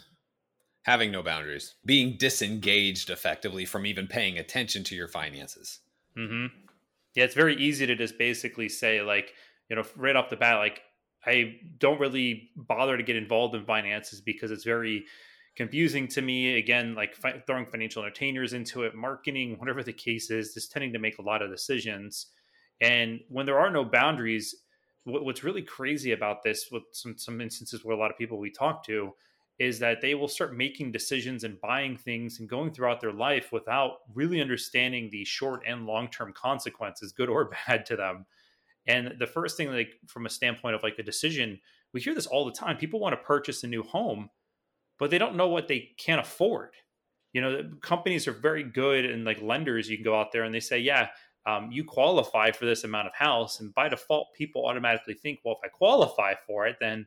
having 0.83 1.11
no 1.11 1.21
boundaries, 1.21 1.75
being 1.85 2.17
disengaged 2.17 3.09
effectively 3.09 3.65
from 3.65 3.85
even 3.85 4.07
paying 4.07 4.37
attention 4.37 4.83
to 4.85 4.95
your 4.95 5.07
finances. 5.07 5.79
Mm-hmm. 6.17 6.47
Yeah, 7.15 7.25
it's 7.25 7.35
very 7.35 7.55
easy 7.57 7.85
to 7.85 7.95
just 7.95 8.17
basically 8.17 8.69
say, 8.69 9.01
like, 9.01 9.33
you 9.69 9.75
know, 9.75 9.83
right 9.95 10.15
off 10.15 10.29
the 10.29 10.37
bat, 10.37 10.57
like, 10.57 10.81
I 11.25 11.59
don't 11.77 11.99
really 11.99 12.49
bother 12.55 12.97
to 12.97 13.03
get 13.03 13.15
involved 13.15 13.53
in 13.53 13.65
finances 13.65 14.21
because 14.21 14.49
it's 14.49 14.63
very 14.63 15.05
confusing 15.55 16.07
to 16.09 16.21
me. 16.21 16.57
Again, 16.57 16.95
like 16.95 17.13
fi- 17.13 17.43
throwing 17.45 17.67
financial 17.67 18.01
entertainers 18.01 18.53
into 18.53 18.83
it, 18.83 18.95
marketing, 18.95 19.57
whatever 19.59 19.83
the 19.83 19.93
case 19.93 20.31
is, 20.31 20.53
just 20.53 20.71
tending 20.71 20.93
to 20.93 20.99
make 20.99 21.19
a 21.19 21.21
lot 21.21 21.43
of 21.43 21.51
decisions. 21.51 22.27
And 22.79 23.19
when 23.29 23.45
there 23.45 23.59
are 23.59 23.69
no 23.69 23.85
boundaries, 23.85 24.55
what, 25.03 25.23
what's 25.23 25.43
really 25.43 25.61
crazy 25.61 26.13
about 26.13 26.41
this, 26.43 26.69
with 26.71 26.83
some 26.91 27.17
some 27.17 27.39
instances 27.39 27.85
where 27.85 27.95
a 27.95 27.99
lot 27.99 28.09
of 28.09 28.17
people 28.17 28.39
we 28.39 28.49
talk 28.49 28.83
to, 28.85 29.13
is 29.61 29.77
that 29.77 30.01
they 30.01 30.15
will 30.15 30.27
start 30.27 30.57
making 30.57 30.91
decisions 30.91 31.43
and 31.43 31.61
buying 31.61 31.95
things 31.95 32.39
and 32.39 32.49
going 32.49 32.71
throughout 32.71 32.99
their 32.99 33.13
life 33.13 33.51
without 33.51 33.99
really 34.15 34.41
understanding 34.41 35.07
the 35.11 35.23
short 35.23 35.61
and 35.67 35.85
long 35.85 36.07
term 36.07 36.33
consequences, 36.33 37.11
good 37.11 37.29
or 37.29 37.51
bad, 37.67 37.85
to 37.85 37.95
them. 37.95 38.25
And 38.87 39.13
the 39.19 39.27
first 39.27 39.57
thing, 39.57 39.71
like 39.71 39.93
from 40.07 40.25
a 40.25 40.31
standpoint 40.31 40.73
of 40.73 40.81
like 40.81 40.97
a 40.97 41.03
decision, 41.03 41.59
we 41.93 42.01
hear 42.01 42.15
this 42.15 42.25
all 42.25 42.43
the 42.43 42.51
time. 42.51 42.75
People 42.75 42.99
want 42.99 43.13
to 43.13 43.23
purchase 43.23 43.63
a 43.63 43.67
new 43.67 43.83
home, 43.83 44.31
but 44.97 45.11
they 45.11 45.19
don't 45.19 45.35
know 45.35 45.49
what 45.49 45.67
they 45.67 45.91
can't 45.95 46.19
afford. 46.19 46.71
You 47.31 47.41
know, 47.41 47.69
companies 47.81 48.27
are 48.27 48.31
very 48.31 48.63
good 48.63 49.05
and 49.05 49.25
like 49.25 49.43
lenders, 49.43 49.87
you 49.87 49.95
can 49.95 50.03
go 50.03 50.19
out 50.19 50.31
there 50.31 50.43
and 50.43 50.55
they 50.55 50.59
say, 50.59 50.79
yeah, 50.79 51.09
um, 51.45 51.71
you 51.71 51.83
qualify 51.83 52.49
for 52.49 52.65
this 52.65 52.83
amount 52.83 53.07
of 53.07 53.13
house. 53.13 53.59
And 53.59 53.75
by 53.75 53.89
default, 53.89 54.33
people 54.33 54.65
automatically 54.65 55.13
think, 55.13 55.41
well, 55.45 55.59
if 55.61 55.69
I 55.69 55.69
qualify 55.69 56.33
for 56.47 56.65
it, 56.65 56.77
then 56.79 57.05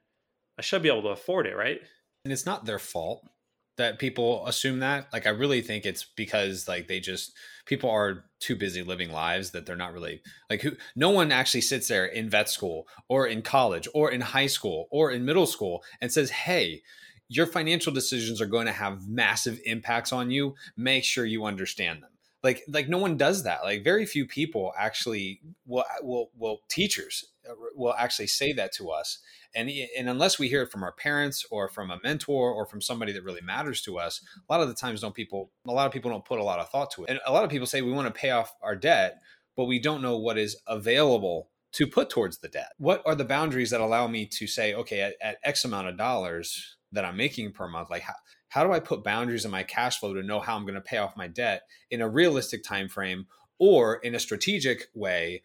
I 0.57 0.63
should 0.63 0.83
be 0.83 0.89
able 0.89 1.03
to 1.03 1.09
afford 1.09 1.49
it, 1.49 1.57
right? 1.57 1.81
And 2.25 2.33
it's 2.33 2.47
not 2.47 2.65
their 2.65 2.79
fault 2.79 3.29
that 3.77 3.99
people 3.99 4.47
assume 4.47 4.79
that. 4.81 5.13
Like, 5.13 5.27
I 5.27 5.31
really 5.31 5.61
think 5.61 5.85
it's 5.85 6.05
because 6.05 6.69
like 6.69 6.89
they 6.89 7.01
just 7.01 7.33
people 7.67 7.91
are 7.91 8.25
too 8.41 8.57
busy 8.57 8.83
living 8.83 9.11
lives 9.11 9.51
that 9.51 9.67
they're 9.67 9.77
not 9.77 9.93
really 9.93 10.23
like 10.49 10.63
who. 10.63 10.73
No 10.97 11.11
one 11.11 11.33
actually 11.33 11.63
sits 11.63 11.89
there 11.89 12.07
in 12.07 12.31
vet 12.31 12.49
school 12.49 12.87
or 13.09 13.27
in 13.27 13.43
college 13.43 13.89
or 13.95 14.11
in 14.11 14.21
high 14.21 14.47
school 14.47 14.89
or 14.91 15.11
in 15.11 15.25
middle 15.25 15.47
school 15.47 15.83
and 16.01 16.13
says, 16.13 16.31
"Hey." 16.31 16.83
Your 17.31 17.47
financial 17.47 17.91
decisions 17.91 18.43
are 18.43 18.47
going 18.47 18.67
to 18.67 18.73
have 18.73 19.09
massive 19.09 19.59
impacts 19.65 20.13
on 20.13 20.31
you. 20.31 20.55
Make 20.77 21.05
sure 21.05 21.25
you 21.25 21.47
understand 21.47 22.03
them 22.03 22.11
like 22.45 22.63
like 22.69 22.89
no 22.89 22.99
one 22.99 23.17
does 23.17 23.43
that 23.43 23.65
like 23.65 23.83
very 23.83 24.07
few 24.07 24.27
people 24.27 24.73
actually 24.79 25.41
will 25.67 25.85
will 26.03 26.31
will 26.37 26.61
teachers 26.69 27.25
Uh, 27.49 27.55
will 27.75 27.95
actually 27.95 28.27
say 28.27 28.53
that 28.53 28.73
to 28.73 28.91
us. 28.91 29.19
And 29.55 29.71
and 29.97 30.09
unless 30.09 30.39
we 30.39 30.49
hear 30.49 30.63
it 30.63 30.73
from 30.73 30.83
our 30.83 30.93
parents 30.93 31.45
or 31.51 31.69
from 31.69 31.91
a 31.91 31.99
mentor 32.03 32.53
or 32.53 32.67
from 32.67 32.81
somebody 32.81 33.13
that 33.13 33.23
really 33.23 33.41
matters 33.41 33.83
to 33.83 33.99
us 33.99 34.21
a 34.49 34.53
lot 34.53 34.63
of 34.63 34.69
the 34.69 34.75
times 34.75 35.01
don't 35.01 35.15
people 35.15 35.51
a 35.67 35.73
lot 35.73 35.87
of 35.87 35.93
people 35.93 36.11
don't 36.11 36.25
put 36.25 36.41
a 36.41 36.45
lot 36.45 36.59
of 36.59 36.69
thought 36.71 36.91
to 36.93 37.05
it. 37.05 37.11
And 37.11 37.21
a 37.27 37.33
lot 37.33 37.45
of 37.45 37.51
people 37.51 37.67
say 37.67 37.83
we 37.83 37.93
want 37.93 38.13
to 38.13 38.21
pay 38.21 38.31
off 38.31 38.55
our 38.63 38.77
debt 38.77 39.21
but 39.57 39.67
we 39.67 39.79
don't 39.79 40.03
know 40.03 40.19
what 40.19 40.39
is 40.39 40.57
available 40.67 41.51
to 41.73 41.87
put 41.87 42.11
towards 42.11 42.39
the 42.39 42.49
debt. 42.49 42.73
What 42.79 43.03
are 43.07 43.15
the 43.15 43.25
boundaries 43.25 43.71
that 43.71 43.81
allow 43.81 44.09
me 44.09 44.27
to 44.27 44.47
say 44.47 44.75
okay 44.75 45.01
at, 45.01 45.15
at 45.21 45.39
x 45.45 45.65
amount 45.65 45.89
of 45.89 45.97
dollars 45.97 46.77
that 46.93 47.05
i'm 47.05 47.17
making 47.17 47.51
per 47.53 47.67
month 47.67 47.91
like 47.91 48.03
how, 48.03 48.15
how 48.55 48.63
do 48.63 48.73
I 48.73 48.79
put 48.79 49.03
boundaries 49.03 49.45
in 49.45 49.51
my 49.51 49.65
cash 49.65 49.99
flow 49.99 50.15
to 50.15 50.23
know 50.23 50.39
how 50.39 50.55
I'm 50.55 50.63
going 50.63 50.77
to 50.77 50.81
pay 50.81 50.99
off 50.99 51.17
my 51.17 51.27
debt 51.27 51.63
in 51.91 52.01
a 52.01 52.09
realistic 52.09 52.63
time 52.63 52.89
frame 52.89 53.27
or 53.59 53.97
in 53.97 54.15
a 54.15 54.21
strategic 54.21 54.87
way 54.95 55.43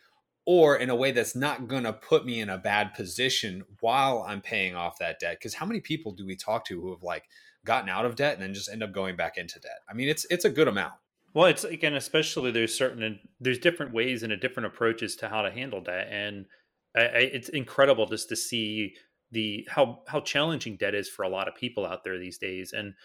or 0.51 0.75
in 0.75 0.89
a 0.89 0.95
way 0.95 1.11
that's 1.11 1.35
not 1.35 1.67
going 1.67 1.83
to 1.83 1.93
put 1.93 2.25
me 2.25 2.39
in 2.39 2.49
a 2.49 2.57
bad 2.57 2.91
position 2.95 3.63
while 3.81 4.25
I'm 4.27 4.41
paying 4.41 4.73
off 4.73 4.97
that 4.97 5.19
debt? 5.19 5.37
Because 5.37 5.53
how 5.53 5.67
many 5.67 5.79
people 5.79 6.11
do 6.11 6.25
we 6.25 6.35
talk 6.35 6.65
to 6.65 6.81
who 6.81 6.89
have 6.89 7.03
like 7.03 7.25
gotten 7.65 7.87
out 7.87 8.03
of 8.03 8.15
debt 8.15 8.33
and 8.33 8.41
then 8.41 8.55
just 8.55 8.67
end 8.67 8.81
up 8.81 8.91
going 8.91 9.15
back 9.15 9.37
into 9.37 9.59
debt? 9.59 9.77
I 9.87 9.93
mean 9.93 10.09
it's 10.09 10.25
it's 10.31 10.45
a 10.45 10.49
good 10.49 10.67
amount. 10.67 10.93
Well 11.35 11.45
it's 11.45 11.65
again 11.65 11.93
especially 11.93 12.49
there's 12.49 12.73
certain 12.73 13.19
there's 13.39 13.59
different 13.59 13.93
ways 13.93 14.23
and 14.23 14.33
a 14.33 14.37
different 14.37 14.65
approaches 14.65 15.15
to 15.17 15.29
how 15.29 15.43
to 15.43 15.51
handle 15.51 15.81
debt 15.81 16.07
and 16.09 16.47
I, 16.95 17.01
I, 17.01 17.29
it's 17.31 17.49
incredible 17.49 18.07
just 18.07 18.27
to 18.29 18.35
see 18.35 18.95
the 19.31 19.67
how 19.69 19.99
how 20.07 20.19
challenging 20.19 20.77
debt 20.77 20.95
is 20.95 21.07
for 21.07 21.21
a 21.21 21.29
lot 21.29 21.47
of 21.47 21.53
people 21.53 21.85
out 21.85 22.03
there 22.03 22.17
these 22.17 22.39
days 22.39 22.73
and 22.73 22.95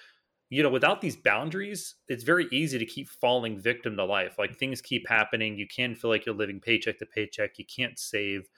you 0.55 0.63
know 0.63 0.71
without 0.71 1.01
these 1.01 1.17
boundaries 1.17 1.97
it's 2.09 2.23
very 2.23 2.47
easy 2.53 2.79
to 2.79 2.87
keep 2.87 3.09
falling 3.09 3.59
victim 3.59 3.97
to 3.97 4.05
life. 4.05 4.37
Like 4.39 4.57
things 4.57 4.81
keep 4.81 5.09
happening. 5.09 5.59
You 5.59 5.67
can 5.67 5.97
feel 5.97 6.11
like 6.11 6.25
you're 6.25 6.35
living 6.35 6.61
paycheck 6.61 6.99
to 7.01 7.07
paycheck. 7.07 7.59
You 7.59 7.65
can't 7.65 7.99
save. 7.99 8.49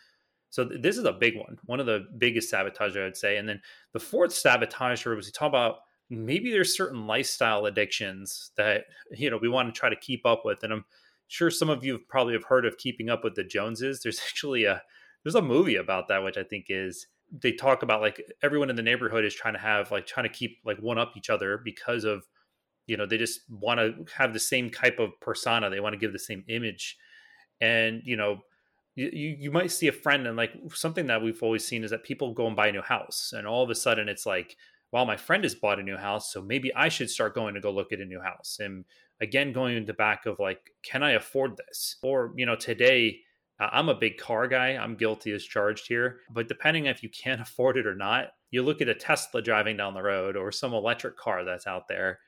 So 0.51 0.69
th- 0.69 0.83
this 0.83 0.99
is 0.99 1.05
a 1.05 1.13
big 1.13 1.39
one 1.39 1.57
one 1.65 1.81
of 1.81 1.87
the 1.87 2.07
biggest 2.19 2.51
sabotage 2.51 2.97
i 2.99 3.01
would 3.01 3.17
say. 3.17 3.39
And 3.39 3.49
then 3.49 3.63
the 3.95 4.01
fourth 4.01 4.35
sabotage 4.35 5.07
was 5.07 5.27
we 5.27 5.33
talk 5.33 5.49
about 5.49 5.77
maybe 6.11 6.51
there's 6.51 6.77
certain 6.77 7.07
lifestyle 7.07 7.65
addictions 7.65 8.51
that 8.59 8.85
you 9.11 9.31
know 9.31 9.39
we 9.41 9.49
want 9.49 9.75
to 9.75 9.79
try 9.79 9.89
to 9.89 9.97
keep 9.97 10.27
up 10.27 10.43
with. 10.45 10.63
And 10.63 10.75
i'm 10.75 10.85
sure 11.29 11.51
some 11.51 11.71
of 11.71 11.83
you 11.83 11.99
probably 12.11 12.35
have 12.35 12.45
heard 12.45 12.67
of 12.67 12.77
keeping 12.77 13.09
up 13.09 13.25
with 13.25 13.37
the 13.37 13.45
joneses. 13.45 14.01
There's 14.03 14.21
actually 14.29 14.65
a 14.65 14.83
there's 15.25 15.35
a 15.35 15.41
movie 15.43 15.77
about 15.77 16.09
that 16.09 16.23
which 16.23 16.37
i 16.37 16.45
think 16.45 16.67
is 16.69 17.07
they 17.33 17.53
talk 17.53 17.83
about 17.83 18.01
like 18.01 18.21
everyone 18.43 18.71
in 18.71 18.77
the 18.77 18.83
neighborhood 18.83 19.25
is 19.25 19.35
trying 19.35 19.55
to 19.55 19.61
have 19.61 19.91
like 19.91 20.07
trying 20.07 20.29
to 20.29 20.33
keep 20.33 20.59
like 20.65 20.79
one 20.79 20.99
up 20.99 21.13
each 21.17 21.31
other 21.31 21.61
because 21.65 22.05
of 22.05 22.25
you 22.87 22.97
know 22.97 23.07
they 23.07 23.19
just 23.19 23.41
want 23.51 23.81
to 23.81 24.05
have 24.15 24.33
the 24.33 24.41
same 24.41 24.71
type 24.71 24.99
of 24.99 25.11
persona. 25.21 25.71
They 25.71 25.81
want 25.81 25.95
to 25.95 25.99
give 25.99 26.13
the 26.13 26.19
same 26.19 26.45
image. 26.49 26.97
And 27.61 28.03
you 28.05 28.17
know 28.17 28.41
you, 28.95 29.37
you 29.39 29.51
might 29.51 29.71
see 29.71 29.89
a 29.89 29.93
friend 29.93 30.27
and 30.27 30.37
like 30.37 30.53
something 30.73 31.07
that 31.09 31.23
we've 31.23 31.43
always 31.43 31.67
seen 31.67 31.85
is 31.85 31.91
that 31.91 32.05
people 32.05 32.33
go 32.33 32.47
and 32.47 32.57
buy 32.57 32.69
a 32.69 32.73
new 32.73 32.83
house. 32.83 33.33
And 33.37 33.47
all 33.47 33.63
of 33.63 33.71
a 33.71 33.75
sudden 33.75 34.09
it's 34.09 34.27
like 34.27 34.57
well 34.93 35.05
my 35.05 35.17
friend 35.17 35.43
has 35.43 35.55
bought 35.55 35.81
a 35.81 35.83
new 35.83 35.97
house 35.97 36.33
so 36.33 36.41
maybe 36.41 36.73
i 36.75 36.89
should 36.89 37.11
start 37.11 37.35
going 37.35 37.55
to 37.55 37.61
go 37.61 37.71
look 37.73 37.93
at 37.93 38.01
a 38.01 38.05
new 38.05 38.21
house. 38.21 38.59
And 38.61 38.85
again 39.21 39.53
going 39.53 39.77
into 39.77 39.95
back 39.95 40.27
of 40.27 40.39
like 40.39 40.71
can 40.85 41.03
i 41.03 41.13
afford 41.13 41.57
this? 41.57 41.97
Or 42.03 42.33
you 42.37 42.47
know 42.47 42.57
today 42.57 43.21
I'm 43.59 43.89
a 43.89 43.95
big 43.95 44.19
car 44.19 44.49
guy. 44.49 44.77
I'm 44.77 44.97
guilty 44.97 45.33
as 45.33 45.45
charged 45.45 45.89
here. 45.89 46.21
But 46.31 46.49
depending 46.49 46.87
if 46.87 47.03
you 47.03 47.09
can't 47.09 47.41
afford 47.43 47.77
it 47.77 47.87
or 47.87 47.95
not, 47.95 48.29
you 48.51 48.63
look 48.63 48.81
at 48.81 48.89
a 48.89 48.95
Tesla 48.95 49.43
driving 49.43 49.77
down 49.77 49.95
the 49.95 50.03
road 50.03 50.37
or 50.37 50.53
some 50.53 50.75
electric 50.75 51.17
car 51.17 51.45
that's 51.45 51.67
out 51.67 51.89
there. 51.89 52.21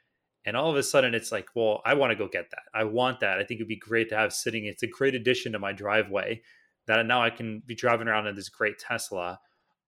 And 0.44 0.56
all 0.56 0.70
of 0.70 0.76
a 0.76 0.82
sudden 0.82 1.14
it's 1.14 1.30
like, 1.30 1.48
well, 1.54 1.82
I 1.84 1.94
want 1.94 2.10
to 2.10 2.16
go 2.16 2.28
get 2.28 2.50
that. 2.50 2.62
I 2.72 2.84
want 2.84 3.20
that. 3.20 3.38
I 3.38 3.44
think 3.44 3.58
it'd 3.58 3.68
be 3.68 3.76
great 3.76 4.08
to 4.10 4.16
have 4.16 4.32
sitting. 4.32 4.64
It's 4.64 4.82
a 4.82 4.86
great 4.86 5.14
addition 5.14 5.52
to 5.52 5.58
my 5.58 5.72
driveway 5.72 6.42
that 6.86 7.04
now 7.04 7.22
I 7.22 7.30
can 7.30 7.62
be 7.66 7.74
driving 7.74 8.08
around 8.08 8.26
in 8.26 8.34
this 8.34 8.48
great 8.48 8.78
Tesla. 8.78 9.40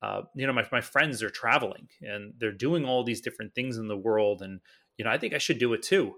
Uh, 0.03 0.23
you 0.35 0.47
know, 0.47 0.53
my, 0.53 0.67
my 0.71 0.81
friends 0.83 1.23
are 1.23 1.31
traveling 1.31 1.89
and 2.03 2.35
they're 2.39 2.53
doing 2.53 2.85
all 2.85 3.05
these 3.05 3.23
different 3.23 3.55
things 3.55 3.79
in 3.79 3.89
the 3.89 3.97
world. 3.97 4.43
And, 4.43 4.61
you 4.99 5.05
know, 5.05 5.11
I 5.11 5.17
think 5.17 5.33
I 5.33 5.39
should 5.39 5.59
do 5.59 5.73
it 5.73 5.83
too 5.83 6.17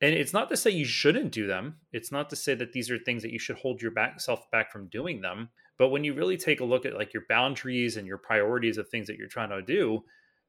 and 0.00 0.14
it's 0.14 0.32
not 0.32 0.48
to 0.50 0.56
say 0.56 0.70
you 0.70 0.84
shouldn't 0.84 1.32
do 1.32 1.46
them. 1.46 1.76
It's 1.92 2.12
not 2.12 2.28
to 2.30 2.36
say 2.36 2.54
that 2.54 2.72
these 2.72 2.90
are 2.90 2.98
things 2.98 3.22
that 3.22 3.32
you 3.32 3.38
should 3.38 3.56
hold 3.56 3.80
your 3.80 3.92
back 3.92 4.20
self 4.20 4.50
back 4.50 4.70
from 4.70 4.88
doing 4.88 5.20
them. 5.20 5.48
But 5.78 5.88
when 5.88 6.04
you 6.04 6.14
really 6.14 6.36
take 6.36 6.60
a 6.60 6.64
look 6.64 6.86
at 6.86 6.94
like 6.94 7.12
your 7.12 7.24
boundaries 7.28 7.96
and 7.96 8.06
your 8.06 8.18
priorities 8.18 8.78
of 8.78 8.88
things 8.88 9.06
that 9.06 9.16
you're 9.16 9.28
trying 9.28 9.50
to 9.50 9.62
do 9.62 10.02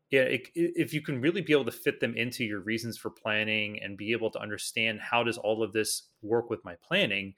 yeah 0.09 0.21
it, 0.21 0.47
if 0.55 0.93
you 0.93 1.01
can 1.01 1.21
really 1.21 1.41
be 1.41 1.53
able 1.53 1.65
to 1.65 1.71
fit 1.71 1.99
them 1.99 2.15
into 2.15 2.43
your 2.43 2.61
reasons 2.61 2.97
for 2.97 3.09
planning 3.09 3.79
and 3.81 3.97
be 3.97 4.11
able 4.11 4.31
to 4.31 4.39
understand 4.39 4.99
how 4.99 5.23
does 5.23 5.37
all 5.37 5.63
of 5.63 5.73
this 5.73 6.03
work 6.21 6.49
with 6.49 6.63
my 6.63 6.75
planning 6.87 7.33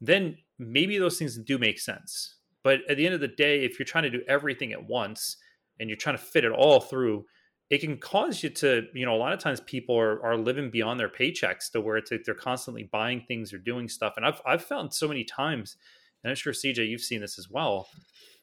then 0.00 0.36
maybe 0.58 0.98
those 0.98 1.18
things 1.18 1.36
do 1.36 1.58
make 1.58 1.78
sense. 1.78 2.36
But 2.64 2.80
at 2.88 2.96
the 2.96 3.04
end 3.04 3.14
of 3.14 3.20
the 3.20 3.28
day 3.28 3.64
if 3.64 3.78
you're 3.78 3.86
trying 3.86 4.04
to 4.04 4.10
do 4.10 4.22
everything 4.28 4.72
at 4.72 4.88
once 4.88 5.36
and 5.78 5.88
you're 5.88 5.96
trying 5.96 6.16
to 6.16 6.22
fit 6.22 6.44
it 6.44 6.52
all 6.52 6.80
through 6.80 7.24
it 7.70 7.80
can 7.80 7.96
cause 7.96 8.42
you 8.42 8.50
to, 8.50 8.86
you 8.92 9.06
know, 9.06 9.14
a 9.14 9.16
lot 9.16 9.32
of 9.32 9.38
times 9.38 9.60
people 9.60 9.96
are, 9.96 10.20
are 10.24 10.36
living 10.36 10.70
beyond 10.70 10.98
their 10.98 11.08
paychecks 11.08 11.70
to 11.70 11.80
where 11.80 11.96
it's 11.96 12.10
like 12.10 12.24
they're 12.24 12.34
constantly 12.34 12.82
buying 12.82 13.24
things 13.26 13.52
or 13.52 13.58
doing 13.58 13.88
stuff. 13.88 14.14
And 14.16 14.26
I've, 14.26 14.40
I've 14.44 14.64
found 14.64 14.92
so 14.92 15.06
many 15.06 15.22
times, 15.22 15.76
and 16.22 16.30
I'm 16.30 16.36
sure 16.36 16.52
CJ, 16.52 16.88
you've 16.88 17.00
seen 17.00 17.20
this 17.20 17.38
as 17.38 17.48
well, 17.48 17.88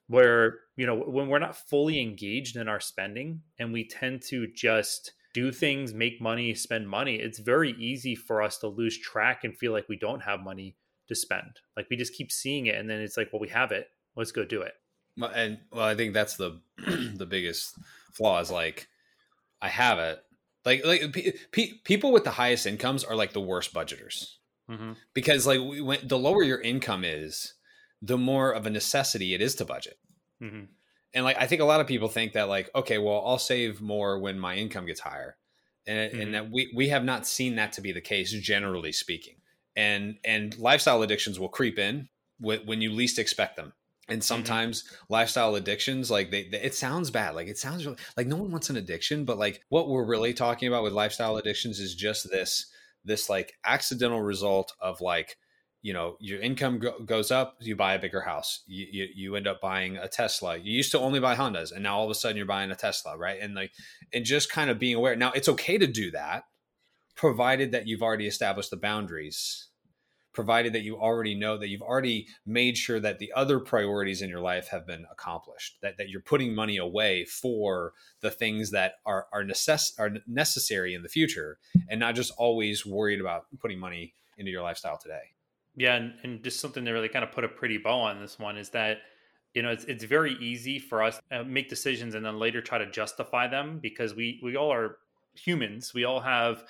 where, 0.07 0.59
you 0.77 0.85
know, 0.85 0.95
when 0.95 1.27
we're 1.27 1.39
not 1.39 1.57
fully 1.57 2.01
engaged 2.01 2.55
in 2.55 2.69
our 2.69 2.79
spending 2.79 3.41
and 3.59 3.73
we 3.73 3.85
tend 3.85 4.21
to 4.29 4.47
just 4.47 5.11
do 5.33 5.51
things, 5.51 5.93
make 5.93 6.21
money, 6.21 6.55
spend 6.55 6.89
money, 6.89 7.17
it's 7.17 7.39
very 7.39 7.71
easy 7.73 8.15
for 8.15 8.41
us 8.41 8.57
to 8.59 8.67
lose 8.67 8.97
track 8.97 9.43
and 9.43 9.57
feel 9.57 9.73
like 9.73 9.89
we 9.89 9.97
don't 9.97 10.21
have 10.21 10.39
money 10.39 10.77
to 11.09 11.15
spend. 11.15 11.59
Like 11.75 11.87
we 11.89 11.97
just 11.97 12.13
keep 12.13 12.31
seeing 12.31 12.67
it 12.67 12.75
and 12.75 12.89
then 12.89 13.01
it's 13.01 13.17
like, 13.17 13.33
well, 13.33 13.41
we 13.41 13.49
have 13.49 13.73
it. 13.73 13.87
Let's 14.15 14.31
go 14.31 14.45
do 14.45 14.61
it. 14.61 14.73
And 15.35 15.59
well, 15.71 15.85
I 15.85 15.95
think 15.95 16.13
that's 16.13 16.37
the 16.37 16.61
the 16.77 17.25
biggest 17.25 17.75
flaw 18.13 18.39
is 18.39 18.51
like 18.51 18.87
I 19.61 19.69
have 19.69 19.99
it. 19.99 20.19
Like 20.65 20.85
like 20.85 21.13
pe- 21.51 21.73
people 21.83 22.11
with 22.11 22.23
the 22.23 22.31
highest 22.31 22.65
incomes 22.65 23.03
are 23.03 23.15
like 23.15 23.33
the 23.33 23.41
worst 23.41 23.73
budgeters 23.73 24.35
mm-hmm. 24.69 24.93
because 25.13 25.47
like 25.47 25.59
when 25.61 25.99
the 26.03 26.17
lower 26.17 26.43
your 26.43 26.59
income 26.59 27.03
is, 27.05 27.53
the 28.01 28.17
more 28.17 28.51
of 28.51 28.65
a 28.65 28.69
necessity 28.69 29.33
it 29.33 29.41
is 29.41 29.55
to 29.55 29.65
budget. 29.65 29.97
Mm-hmm. 30.41 30.65
And 31.13 31.25
like 31.25 31.37
I 31.39 31.47
think 31.47 31.61
a 31.61 31.65
lot 31.65 31.79
of 31.79 31.87
people 31.87 32.09
think 32.09 32.33
that 32.33 32.49
like 32.49 32.69
okay, 32.75 32.97
well 32.97 33.23
I'll 33.25 33.39
save 33.39 33.81
more 33.81 34.19
when 34.19 34.39
my 34.39 34.55
income 34.55 34.85
gets 34.85 34.99
higher, 34.99 35.37
and 35.87 36.11
mm-hmm. 36.11 36.21
and 36.21 36.33
that 36.33 36.51
we 36.51 36.71
we 36.75 36.89
have 36.89 37.05
not 37.05 37.25
seen 37.25 37.55
that 37.55 37.73
to 37.73 37.81
be 37.81 37.91
the 37.91 38.01
case 38.01 38.31
generally 38.31 38.91
speaking. 38.91 39.35
And 39.75 40.17
and 40.25 40.57
lifestyle 40.57 41.01
addictions 41.01 41.39
will 41.39 41.49
creep 41.49 41.79
in 41.79 42.09
when 42.39 42.81
you 42.81 42.91
least 42.91 43.19
expect 43.19 43.55
them 43.55 43.73
and 44.07 44.19
mm-hmm. 44.19 44.25
sometimes 44.25 44.83
mm-hmm. 44.83 45.13
lifestyle 45.13 45.55
addictions 45.55 46.09
like 46.09 46.31
they, 46.31 46.47
they, 46.49 46.61
it 46.61 46.75
sounds 46.75 47.11
bad 47.11 47.35
like 47.35 47.47
it 47.47 47.57
sounds 47.57 47.85
really, 47.85 47.97
like 48.15 48.27
no 48.27 48.35
one 48.35 48.51
wants 48.51 48.69
an 48.69 48.77
addiction 48.77 49.25
but 49.25 49.37
like 49.37 49.61
what 49.69 49.89
we're 49.89 50.05
really 50.05 50.33
talking 50.33 50.67
about 50.67 50.83
with 50.83 50.93
lifestyle 50.93 51.37
addictions 51.37 51.79
is 51.79 51.95
just 51.95 52.29
this 52.29 52.71
this 53.03 53.29
like 53.29 53.53
accidental 53.65 54.21
result 54.21 54.73
of 54.81 55.01
like 55.01 55.37
you 55.81 55.93
know 55.93 56.17
your 56.19 56.41
income 56.41 56.79
go- 56.79 56.99
goes 57.05 57.31
up 57.31 57.55
you 57.59 57.75
buy 57.75 57.93
a 57.93 57.99
bigger 57.99 58.21
house 58.21 58.63
you, 58.67 58.87
you, 58.91 59.07
you 59.15 59.35
end 59.35 59.47
up 59.47 59.61
buying 59.61 59.97
a 59.97 60.07
tesla 60.07 60.57
you 60.57 60.73
used 60.73 60.91
to 60.91 60.99
only 60.99 61.19
buy 61.19 61.35
hondas 61.35 61.71
and 61.71 61.83
now 61.83 61.97
all 61.97 62.05
of 62.05 62.11
a 62.11 62.15
sudden 62.15 62.37
you're 62.37 62.45
buying 62.45 62.71
a 62.71 62.75
tesla 62.75 63.17
right 63.17 63.39
and 63.41 63.55
like 63.55 63.71
and 64.13 64.25
just 64.25 64.51
kind 64.51 64.69
of 64.69 64.79
being 64.79 64.95
aware 64.95 65.15
now 65.15 65.31
it's 65.31 65.49
okay 65.49 65.77
to 65.77 65.87
do 65.87 66.11
that 66.11 66.43
provided 67.15 67.71
that 67.71 67.87
you've 67.87 68.03
already 68.03 68.27
established 68.27 68.69
the 68.69 68.77
boundaries 68.77 69.66
provided 70.37 70.71
that 70.71 70.83
you 70.83 70.95
already 70.95 71.33
know 71.33 71.57
that 71.57 71.67
you've 71.67 71.81
already 71.81 72.27
made 72.45 72.77
sure 72.77 72.99
that 72.99 73.17
the 73.17 73.33
other 73.35 73.59
priorities 73.59 74.21
in 74.21 74.29
your 74.29 74.39
life 74.39 74.67
have 74.67 74.85
been 74.85 75.03
accomplished 75.11 75.79
that, 75.81 75.97
that 75.97 76.09
you're 76.09 76.21
putting 76.21 76.53
money 76.53 76.77
away 76.77 77.25
for 77.25 77.93
the 78.21 78.29
things 78.29 78.69
that 78.69 78.99
are 79.03 79.25
are, 79.33 79.43
necess- 79.43 79.99
are 79.99 80.11
necessary 80.27 80.93
in 80.93 81.01
the 81.01 81.09
future 81.09 81.57
and 81.89 81.99
not 81.99 82.13
just 82.13 82.31
always 82.37 82.85
worried 82.85 83.19
about 83.19 83.47
putting 83.59 83.79
money 83.79 84.13
into 84.37 84.51
your 84.51 84.61
lifestyle 84.61 84.99
today 84.99 85.33
yeah, 85.75 85.95
and, 85.95 86.13
and 86.21 86.43
just 86.43 86.59
something 86.59 86.85
to 86.85 86.91
really 86.91 87.09
kind 87.09 87.25
of 87.25 87.31
put 87.31 87.43
a 87.43 87.47
pretty 87.47 87.79
bow 87.79 87.99
on 87.99 88.21
this 88.21 88.37
one 88.37 88.57
is 88.57 88.69
that 88.69 88.99
you 89.55 89.63
know 89.63 89.71
it's, 89.71 89.85
it's 89.85 90.03
very 90.03 90.33
easy 90.39 90.77
for 90.77 91.01
us 91.01 91.19
to 91.31 91.45
make 91.45 91.67
decisions 91.67 92.13
and 92.13 92.23
then 92.23 92.37
later 92.37 92.61
try 92.61 92.77
to 92.77 92.89
justify 92.91 93.47
them 93.47 93.79
because 93.81 94.13
we 94.13 94.39
we 94.43 94.55
all 94.55 94.71
are 94.71 94.97
humans. 95.33 95.93
We 95.93 96.03
all 96.03 96.19
have 96.19 96.63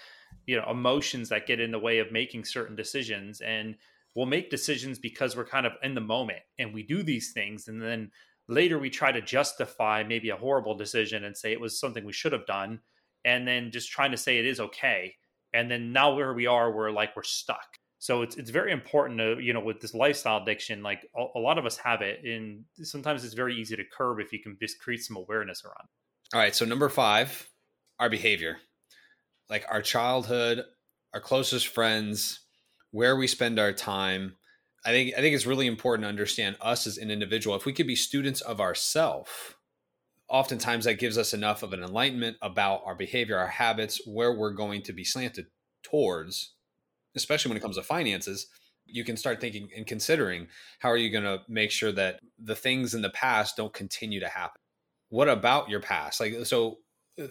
you 0.48 0.56
know 0.56 0.66
emotions 0.70 1.30
that 1.30 1.46
get 1.46 1.60
in 1.60 1.72
the 1.72 1.80
way 1.80 2.00
of 2.00 2.12
making 2.12 2.44
certain 2.44 2.76
decisions 2.76 3.42
and 3.42 3.76
we'll 4.16 4.26
make 4.26 4.50
decisions 4.50 4.98
because 4.98 5.38
we're 5.38 5.46
kind 5.46 5.68
of 5.68 5.74
in 5.84 5.94
the 5.94 6.02
moment 6.02 6.40
and 6.58 6.74
we 6.74 6.82
do 6.82 7.04
these 7.04 7.32
things 7.34 7.68
and 7.68 7.80
then 7.80 8.10
later 8.48 8.80
we 8.80 8.90
try 8.90 9.12
to 9.12 9.22
justify 9.22 10.04
maybe 10.04 10.30
a 10.30 10.36
horrible 10.36 10.76
decision 10.76 11.24
and 11.26 11.38
say 11.38 11.52
it 11.52 11.62
was 11.62 11.80
something 11.80 12.04
we 12.04 12.14
should 12.14 12.32
have 12.32 12.48
done 12.48 12.80
and 13.26 13.48
then 13.48 13.70
just 13.72 13.92
trying 13.92 14.12
to 14.12 14.18
say 14.18 14.40
it 14.40 14.46
is 14.46 14.60
okay 14.60 15.14
and 15.54 15.70
then 15.70 15.92
now 15.92 16.16
where 16.16 16.34
we 16.34 16.48
are 16.48 16.72
we're 16.72 16.92
like 16.92 17.16
we're 17.16 17.24
stuck. 17.24 17.78
So 18.00 18.22
it's 18.22 18.38
it's 18.38 18.52
very 18.52 18.72
important 18.72 19.20
to 19.20 19.40
you 19.40 19.54
know 19.54 19.60
with 19.60 19.82
this 19.82 19.94
lifestyle 19.94 20.42
addiction 20.42 20.84
like 20.84 21.06
a, 21.18 21.26
a, 21.36 21.40
lot 21.40 21.58
of 21.58 21.66
us 21.66 21.78
have 21.78 22.02
it 22.02 22.24
and 22.24 22.64
sometimes 22.84 23.26
it's 23.26 23.34
very 23.34 23.56
easy 23.56 23.76
to 23.76 23.84
curb 23.84 24.20
if 24.20 24.32
you 24.32 24.40
can 24.40 24.56
just 24.62 24.80
create 24.80 25.04
some 25.04 25.18
awareness 25.18 25.66
around 25.66 25.88
all 26.32 26.40
right 26.40 26.56
so 26.56 26.64
number 26.64 26.90
five 26.90 27.50
our 28.00 28.08
behavior 28.08 28.58
like 29.50 29.66
our 29.70 29.82
childhood 29.82 30.64
our 31.14 31.22
closest 31.22 31.68
friends 31.68 32.42
where 32.92 33.16
we 33.16 33.28
spend 33.28 33.60
our 33.60 33.74
time 33.74 34.36
i 34.86 34.90
think 34.90 35.14
i 35.18 35.22
think 35.22 35.36
it's 35.36 35.46
really 35.46 35.68
important 35.68 36.04
to 36.04 36.10
understand 36.10 36.56
us 36.62 36.88
as 36.88 36.98
an 36.98 37.12
individual 37.12 37.56
if 37.56 37.66
we 37.66 37.74
could 37.74 37.88
be 37.88 37.96
students 37.96 38.42
of 38.42 38.60
ourself 38.60 39.56
oftentimes 40.30 40.86
that 40.86 41.00
gives 41.00 41.18
us 41.18 41.34
enough 41.34 41.64
of 41.64 41.72
an 41.72 41.84
enlightenment 41.84 42.38
about 42.42 42.82
our 42.86 42.96
behavior 42.96 43.38
our 43.38 43.48
habits 43.48 44.02
where 44.06 44.34
we're 44.34 44.52
going 44.52 44.82
to 44.82 44.94
be 44.94 45.04
slanted 45.04 45.46
towards 45.84 46.54
especially 47.18 47.50
when 47.50 47.58
it 47.58 47.62
comes 47.62 47.76
to 47.76 47.84
finances, 47.84 48.48
you 48.86 49.04
can 49.04 49.18
start 49.18 49.42
thinking 49.42 49.68
and 49.76 49.86
considering 49.86 50.48
how 50.80 50.90
are 50.90 50.98
you 50.98 51.12
going 51.12 51.26
to 51.26 51.42
make 51.50 51.72
sure 51.72 51.92
that 51.92 52.22
the 52.40 52.56
things 52.56 52.94
in 52.94 53.02
the 53.02 53.10
past 53.10 53.58
don't 53.58 53.74
continue 53.74 54.22
to 54.22 54.30
happen. 54.30 54.62
What 55.10 55.28
about 55.28 55.70
your 55.70 55.82
past? 55.82 56.22
Like, 56.22 56.46
so 56.46 56.78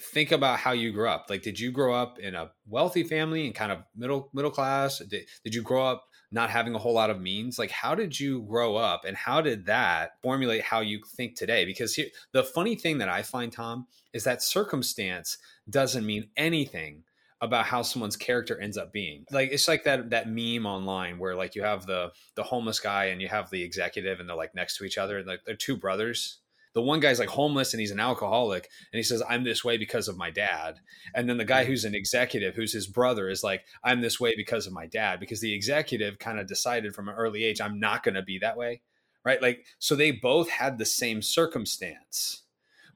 think 0.01 0.33
about 0.33 0.59
how 0.59 0.73
you 0.73 0.93
grew 0.93 1.09
up. 1.09 1.27
Like, 1.29 1.43
did 1.43 1.59
you 1.59 1.71
grow 1.71 1.95
up 1.95 2.19
in 2.19 2.35
a 2.35 2.51
wealthy 2.67 3.05
family 3.05 3.47
and 3.47 3.55
kind 3.55 3.73
of 3.73 3.79
middle 3.95 4.31
middle 4.33 4.51
class? 4.51 4.99
Did, 4.99 5.27
did 5.45 5.55
you 5.55 5.63
grow 5.63 5.87
up 5.87 6.05
not 6.33 6.51
having 6.51 6.75
a 6.75 6.79
whole 6.79 6.95
lot 6.95 7.11
of 7.11 7.21
means? 7.21 7.59
Like, 7.59 7.71
how 7.71 7.95
did 7.95 8.19
you 8.19 8.43
grow 8.43 8.77
up, 8.77 9.05
and 9.05 9.17
how 9.17 9.41
did 9.41 9.67
that 9.67 10.13
formulate 10.23 10.63
how 10.63 10.81
you 10.81 11.01
think 11.17 11.37
today? 11.37 11.65
Because 11.65 11.95
here, 11.95 12.09
the 12.33 12.43
funny 12.43 12.75
thing 12.75 12.99
that 12.99 13.09
I 13.09 13.23
find, 13.23 13.53
Tom, 13.53 13.87
is 14.13 14.25
that 14.25 14.43
circumstance 14.43 15.39
doesn't 15.71 16.07
mean 16.07 16.31
anything 16.37 17.05
about 17.41 17.67
how 17.67 17.83
someone's 17.83 18.17
character 18.17 18.59
ends 18.59 18.79
up 18.79 18.93
being. 18.93 19.25
Like 19.31 19.51
it's 19.53 19.69
like 19.69 19.85
that 19.85 20.11
that 20.11 20.29
meme 20.29 20.67
online 20.67 21.19
where 21.19 21.35
like 21.35 21.55
you 21.55 21.63
have 21.63 21.87
the 21.87 22.11
the 22.35 22.43
homeless 22.43 22.81
guy 22.81 23.07
and 23.07 23.21
you 23.21 23.29
have 23.29 23.51
the 23.51 23.63
executive 23.63 24.21
and 24.21 24.29
they're 24.29 24.37
like 24.37 24.55
next 24.55 24.79
to 24.79 24.85
each 24.85 24.99
other 24.99 25.19
and 25.19 25.27
like 25.27 25.41
they're 25.45 25.55
two 25.55 25.77
brothers. 25.77 26.39
The 26.77 26.83
one 26.83 27.01
guy's 27.01 27.19
like 27.19 27.31
homeless 27.31 27.73
and 27.73 27.81
he's 27.81 27.91
an 27.91 28.01
alcoholic 28.01 28.69
and 28.93 28.99
he 28.99 29.03
says 29.03 29.23
I'm 29.27 29.45
this 29.45 29.65
way 29.65 29.79
because 29.79 30.09
of 30.09 30.19
my 30.19 30.31
dad. 30.31 30.81
And 31.15 31.27
then 31.27 31.39
the 31.39 31.45
guy 31.47 31.65
who's 31.65 31.87
an 31.87 31.95
executive 31.95 32.55
who's 32.55 32.75
his 32.75 32.87
brother 32.87 33.31
is 33.31 33.43
like 33.43 33.65
I'm 33.83 34.03
this 34.03 34.21
way 34.21 34.37
because 34.37 34.67
of 34.67 34.75
my 34.75 34.87
dad 34.87 35.19
because 35.19 35.41
the 35.41 35.55
executive 35.55 36.19
kind 36.19 36.39
of 36.39 36.47
decided 36.47 36.95
from 36.95 37.09
an 37.09 37.15
early 37.15 37.45
age 37.45 37.63
I'm 37.63 37.81
not 37.81 38.03
going 38.03 38.17
to 38.17 38.23
be 38.23 38.39
that 38.41 38.59
way. 38.59 38.83
Right? 39.25 39.41
Like 39.41 39.65
so 39.79 39.97
they 39.97 40.11
both 40.11 40.51
had 40.51 40.77
the 40.77 40.85
same 40.85 41.23
circumstance. 41.23 42.43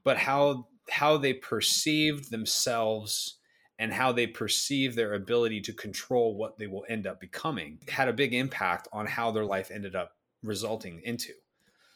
But 0.03 0.17
how 0.17 0.67
how 0.91 1.17
they 1.17 1.33
perceived 1.33 2.29
themselves 2.29 3.39
and 3.79 3.91
how 3.91 4.11
they 4.11 4.27
perceive 4.27 4.93
their 4.93 5.15
ability 5.15 5.59
to 5.61 5.73
control 5.73 6.37
what 6.37 6.59
they 6.59 6.67
will 6.67 6.85
end 6.87 7.07
up 7.07 7.19
becoming 7.19 7.79
had 7.87 8.07
a 8.07 8.13
big 8.13 8.35
impact 8.35 8.87
on 8.93 9.07
how 9.07 9.31
their 9.31 9.45
life 9.45 9.71
ended 9.71 9.95
up 9.95 10.11
resulting 10.43 11.01
into. 11.03 11.33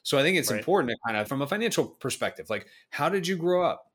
So 0.06 0.20
I 0.20 0.22
think 0.22 0.38
it's 0.38 0.52
right. 0.52 0.60
important 0.60 0.92
to 0.92 0.98
kind 1.04 1.18
of 1.18 1.28
from 1.28 1.42
a 1.42 1.48
financial 1.48 1.84
perspective, 1.84 2.48
like 2.48 2.68
how 2.92 3.10
did 3.10 3.28
you 3.28 3.36
grow 3.36 3.66
up? 3.66 3.92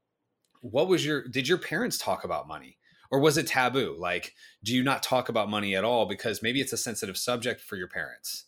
What 0.61 0.89
was 0.89 1.07
your 1.07 1.23
did 1.29 1.47
your 1.47 1.57
parents 1.57 1.99
talk 1.99 2.25
about 2.25 2.49
money? 2.49 2.79
Or 3.13 3.21
was 3.21 3.39
it 3.39 3.47
taboo? 3.47 3.97
Like, 3.99 4.35
do 4.63 4.75
you 4.75 4.83
not 4.83 5.03
talk 5.03 5.29
about 5.29 5.51
money 5.51 5.75
at 5.75 5.85
all 5.85 6.07
because 6.07 6.43
maybe 6.43 6.61
it's 6.61 6.73
a 6.73 6.77
sensitive 6.77 7.17
subject 7.17 7.61
for 7.61 7.77
your 7.77 7.89
parents? 7.89 8.45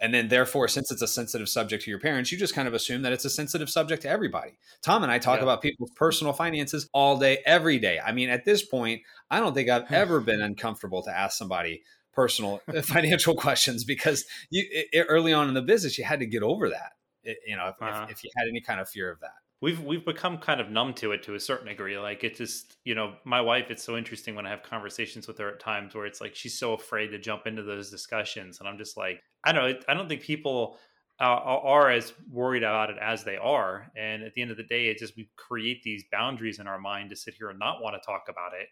And 0.00 0.12
then, 0.12 0.28
therefore, 0.28 0.68
since 0.68 0.90
it's 0.90 1.00
a 1.00 1.06
sensitive 1.08 1.48
subject 1.48 1.84
to 1.84 1.90
your 1.90 2.00
parents, 2.00 2.30
you 2.32 2.36
just 2.36 2.54
kind 2.54 2.68
of 2.68 2.74
assume 2.74 3.02
that 3.02 3.12
it's 3.12 3.24
a 3.24 3.30
sensitive 3.30 3.70
subject 3.70 4.02
to 4.02 4.08
everybody. 4.08 4.58
Tom 4.82 5.02
and 5.02 5.12
I 5.12 5.18
talk 5.18 5.38
yeah. 5.38 5.44
about 5.44 5.62
people's 5.62 5.92
personal 5.96 6.32
finances 6.32 6.88
all 6.92 7.16
day, 7.18 7.38
every 7.46 7.78
day. 7.78 8.00
I 8.04 8.12
mean, 8.12 8.28
at 8.28 8.44
this 8.44 8.62
point, 8.62 9.02
I 9.30 9.40
don't 9.40 9.54
think 9.54 9.70
I've 9.70 9.88
hmm. 9.88 9.94
ever 9.94 10.20
been 10.20 10.42
uncomfortable 10.42 11.02
to 11.02 11.10
ask 11.10 11.38
somebody 11.38 11.82
personal 12.14 12.60
uh, 12.68 12.82
financial 12.82 13.34
questions 13.34 13.84
because 13.84 14.24
you 14.50 14.64
it, 14.70 15.06
early 15.08 15.32
on 15.32 15.48
in 15.48 15.54
the 15.54 15.62
business, 15.62 15.98
you 15.98 16.04
had 16.04 16.20
to 16.20 16.26
get 16.26 16.42
over 16.42 16.70
that. 16.70 16.92
It, 17.22 17.38
you 17.46 17.56
know, 17.56 17.68
if, 17.68 17.80
uh-huh. 17.80 18.04
if, 18.04 18.18
if 18.18 18.24
you 18.24 18.30
had 18.36 18.46
any 18.48 18.60
kind 18.60 18.80
of 18.80 18.88
fear 18.88 19.10
of 19.10 19.20
that 19.20 19.32
we've 19.64 19.82
we've 19.82 20.04
become 20.04 20.36
kind 20.36 20.60
of 20.60 20.70
numb 20.70 20.92
to 20.92 21.12
it 21.12 21.22
to 21.22 21.34
a 21.34 21.40
certain 21.40 21.68
degree 21.68 21.98
like 21.98 22.22
it 22.22 22.36
just 22.36 22.76
you 22.84 22.94
know 22.94 23.14
my 23.24 23.40
wife 23.40 23.70
it's 23.70 23.82
so 23.82 23.96
interesting 23.96 24.34
when 24.34 24.46
i 24.46 24.50
have 24.50 24.62
conversations 24.62 25.26
with 25.26 25.38
her 25.38 25.48
at 25.48 25.58
times 25.58 25.94
where 25.94 26.04
it's 26.04 26.20
like 26.20 26.34
she's 26.34 26.58
so 26.58 26.74
afraid 26.74 27.08
to 27.08 27.18
jump 27.18 27.46
into 27.46 27.62
those 27.62 27.90
discussions 27.90 28.60
and 28.60 28.68
i'm 28.68 28.76
just 28.76 28.96
like 28.98 29.22
i 29.44 29.52
don't 29.52 29.70
know 29.70 29.78
i 29.88 29.94
don't 29.94 30.06
think 30.06 30.20
people 30.20 30.76
uh, 31.20 31.24
are 31.24 31.90
as 31.90 32.12
worried 32.30 32.62
about 32.62 32.90
it 32.90 32.96
as 33.00 33.24
they 33.24 33.36
are 33.36 33.90
and 33.96 34.22
at 34.22 34.34
the 34.34 34.42
end 34.42 34.50
of 34.50 34.58
the 34.58 34.64
day 34.64 34.88
it's 34.88 35.00
just 35.00 35.16
we 35.16 35.30
create 35.36 35.82
these 35.82 36.04
boundaries 36.12 36.58
in 36.58 36.66
our 36.66 36.78
mind 36.78 37.08
to 37.08 37.16
sit 37.16 37.32
here 37.32 37.48
and 37.48 37.58
not 37.58 37.80
want 37.80 37.94
to 37.94 38.04
talk 38.04 38.24
about 38.28 38.52
it 38.52 38.68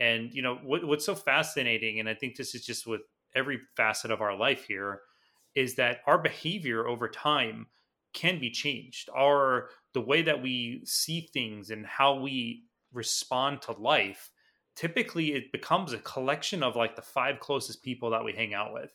and 0.00 0.32
you 0.32 0.42
know 0.42 0.58
what, 0.62 0.84
what's 0.84 1.04
so 1.04 1.14
fascinating 1.14 2.00
and 2.00 2.08
i 2.08 2.14
think 2.14 2.36
this 2.36 2.54
is 2.54 2.64
just 2.64 2.86
with 2.86 3.02
every 3.34 3.58
facet 3.76 4.10
of 4.10 4.20
our 4.20 4.36
life 4.36 4.64
here 4.64 5.00
is 5.54 5.74
that 5.76 6.00
our 6.06 6.18
behavior 6.18 6.86
over 6.86 7.08
time 7.08 7.66
can 8.12 8.38
be 8.38 8.50
changed. 8.50 9.08
Our 9.14 9.70
the 9.94 10.00
way 10.00 10.22
that 10.22 10.42
we 10.42 10.82
see 10.84 11.28
things 11.32 11.70
and 11.70 11.86
how 11.86 12.20
we 12.20 12.64
respond 12.92 13.62
to 13.62 13.72
life, 13.72 14.30
typically 14.76 15.32
it 15.32 15.52
becomes 15.52 15.92
a 15.92 15.98
collection 15.98 16.62
of 16.62 16.76
like 16.76 16.96
the 16.96 17.02
five 17.02 17.40
closest 17.40 17.82
people 17.82 18.10
that 18.10 18.24
we 18.24 18.32
hang 18.32 18.54
out 18.54 18.72
with. 18.72 18.90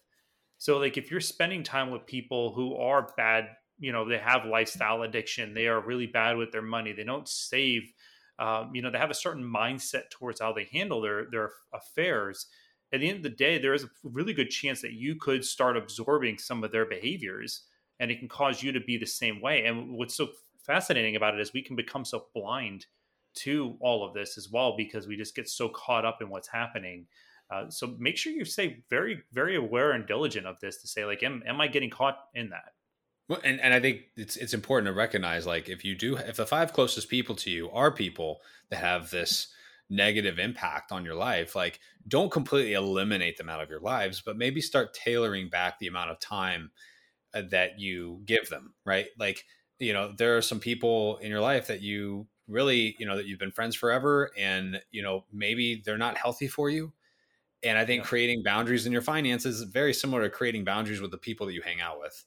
So 0.57 0.77
like 0.77 0.97
if 0.97 1.11
you're 1.11 1.19
spending 1.19 1.63
time 1.63 1.91
with 1.91 2.05
people 2.05 2.53
who 2.53 2.75
are 2.75 3.09
bad, 3.17 3.49
you 3.79 3.91
know, 3.91 4.07
they 4.07 4.17
have 4.17 4.45
lifestyle 4.45 5.01
addiction, 5.01 5.53
they 5.53 5.67
are 5.67 5.81
really 5.81 6.07
bad 6.07 6.37
with 6.37 6.51
their 6.51 6.61
money, 6.61 6.93
they 6.93 7.03
don't 7.03 7.27
save, 7.27 7.91
um, 8.39 8.71
you 8.73 8.81
know, 8.81 8.89
they 8.89 8.97
have 8.97 9.11
a 9.11 9.15
certain 9.15 9.43
mindset 9.43 10.09
towards 10.09 10.41
how 10.41 10.53
they 10.53 10.67
handle 10.71 11.01
their 11.01 11.25
their 11.31 11.51
affairs. 11.73 12.47
At 12.93 12.99
the 12.99 13.09
end 13.09 13.17
of 13.17 13.23
the 13.23 13.29
day, 13.29 13.57
there 13.57 13.73
is 13.73 13.83
a 13.83 13.89
really 14.03 14.33
good 14.33 14.49
chance 14.49 14.81
that 14.81 14.93
you 14.93 15.15
could 15.15 15.43
start 15.43 15.77
absorbing 15.77 16.37
some 16.37 16.63
of 16.63 16.71
their 16.71 16.85
behaviors 16.85 17.63
and 17.99 18.11
it 18.11 18.19
can 18.19 18.27
cause 18.27 18.61
you 18.61 18.71
to 18.71 18.79
be 18.79 18.97
the 18.97 19.05
same 19.05 19.41
way. 19.41 19.65
And 19.65 19.97
what's 19.97 20.15
so 20.15 20.29
fascinating 20.63 21.15
about 21.15 21.33
it 21.33 21.39
is 21.39 21.53
we 21.53 21.61
can 21.61 21.75
become 21.75 22.05
so 22.05 22.25
blind 22.33 22.85
to 23.35 23.77
all 23.79 24.05
of 24.05 24.13
this 24.13 24.37
as 24.37 24.49
well 24.51 24.75
because 24.77 25.07
we 25.07 25.17
just 25.17 25.35
get 25.35 25.49
so 25.49 25.69
caught 25.69 26.05
up 26.05 26.21
in 26.21 26.29
what's 26.29 26.47
happening. 26.47 27.07
Uh, 27.51 27.69
so 27.69 27.95
make 27.99 28.17
sure 28.17 28.31
you 28.31 28.45
stay 28.45 28.83
very, 28.89 29.21
very 29.31 29.55
aware 29.55 29.91
and 29.91 30.07
diligent 30.07 30.45
of 30.45 30.59
this 30.59 30.81
to 30.81 30.87
say, 30.87 31.05
like, 31.05 31.23
am, 31.23 31.43
am 31.47 31.61
I 31.61 31.67
getting 31.67 31.89
caught 31.89 32.17
in 32.35 32.49
that? 32.49 32.73
Well, 33.29 33.39
and, 33.43 33.59
and 33.61 33.73
I 33.73 33.79
think 33.79 34.01
it's 34.17 34.35
it's 34.35 34.53
important 34.53 34.87
to 34.87 34.93
recognize, 34.93 35.45
like, 35.45 35.69
if 35.69 35.85
you 35.85 35.95
do, 35.95 36.17
if 36.17 36.35
the 36.35 36.45
five 36.45 36.73
closest 36.73 37.09
people 37.09 37.35
to 37.37 37.49
you 37.49 37.69
are 37.71 37.91
people 37.91 38.41
that 38.69 38.77
have 38.77 39.09
this 39.11 39.47
negative 39.89 40.39
impact 40.39 40.91
on 40.91 41.05
your 41.05 41.15
life, 41.15 41.55
like, 41.55 41.79
don't 42.07 42.31
completely 42.31 42.73
eliminate 42.73 43.37
them 43.37 43.49
out 43.49 43.61
of 43.61 43.69
your 43.69 43.79
lives, 43.79 44.21
but 44.25 44.37
maybe 44.37 44.59
start 44.61 44.93
tailoring 44.93 45.49
back 45.49 45.79
the 45.79 45.87
amount 45.87 46.11
of 46.11 46.19
time 46.19 46.71
uh, 47.33 47.43
that 47.51 47.79
you 47.79 48.21
give 48.25 48.49
them, 48.49 48.73
right? 48.85 49.07
Like, 49.17 49.45
you 49.79 49.93
know, 49.93 50.13
there 50.17 50.37
are 50.37 50.41
some 50.41 50.59
people 50.59 51.17
in 51.17 51.29
your 51.29 51.41
life 51.41 51.67
that 51.67 51.81
you 51.81 52.27
really, 52.47 52.95
you 52.99 53.05
know, 53.05 53.15
that 53.17 53.25
you've 53.25 53.39
been 53.39 53.51
friends 53.51 53.75
forever 53.75 54.31
and, 54.37 54.81
you 54.91 55.01
know, 55.01 55.25
maybe 55.31 55.81
they're 55.85 55.97
not 55.97 56.17
healthy 56.17 56.47
for 56.47 56.69
you. 56.69 56.93
And 57.63 57.77
I 57.77 57.85
think 57.85 58.03
yeah. 58.03 58.07
creating 58.09 58.43
boundaries 58.43 58.85
in 58.85 58.91
your 58.91 59.01
finances 59.01 59.61
is 59.61 59.69
very 59.69 59.93
similar 59.93 60.23
to 60.23 60.29
creating 60.29 60.65
boundaries 60.65 61.01
with 61.01 61.11
the 61.11 61.17
people 61.17 61.47
that 61.47 61.53
you 61.53 61.61
hang 61.61 61.81
out 61.81 61.99
with 61.99 62.25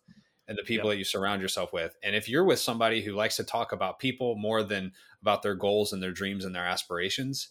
and 0.49 0.57
the 0.57 0.63
people 0.63 0.91
that 0.91 0.97
you 0.97 1.05
surround 1.05 1.43
yourself 1.43 1.73
with. 1.73 1.97
And 2.03 2.15
if 2.15 2.29
you're 2.29 2.45
with 2.45 2.59
somebody 2.59 3.03
who 3.03 3.13
likes 3.13 3.37
to 3.37 3.45
talk 3.45 3.73
about 3.73 3.99
people 3.99 4.37
more 4.37 4.63
than 4.63 4.93
about 5.21 5.43
their 5.43 5.55
goals 5.55 5.93
and 5.93 6.03
their 6.03 6.13
dreams 6.13 6.45
and 6.45 6.55
their 6.55 6.67
aspirations, 6.67 7.49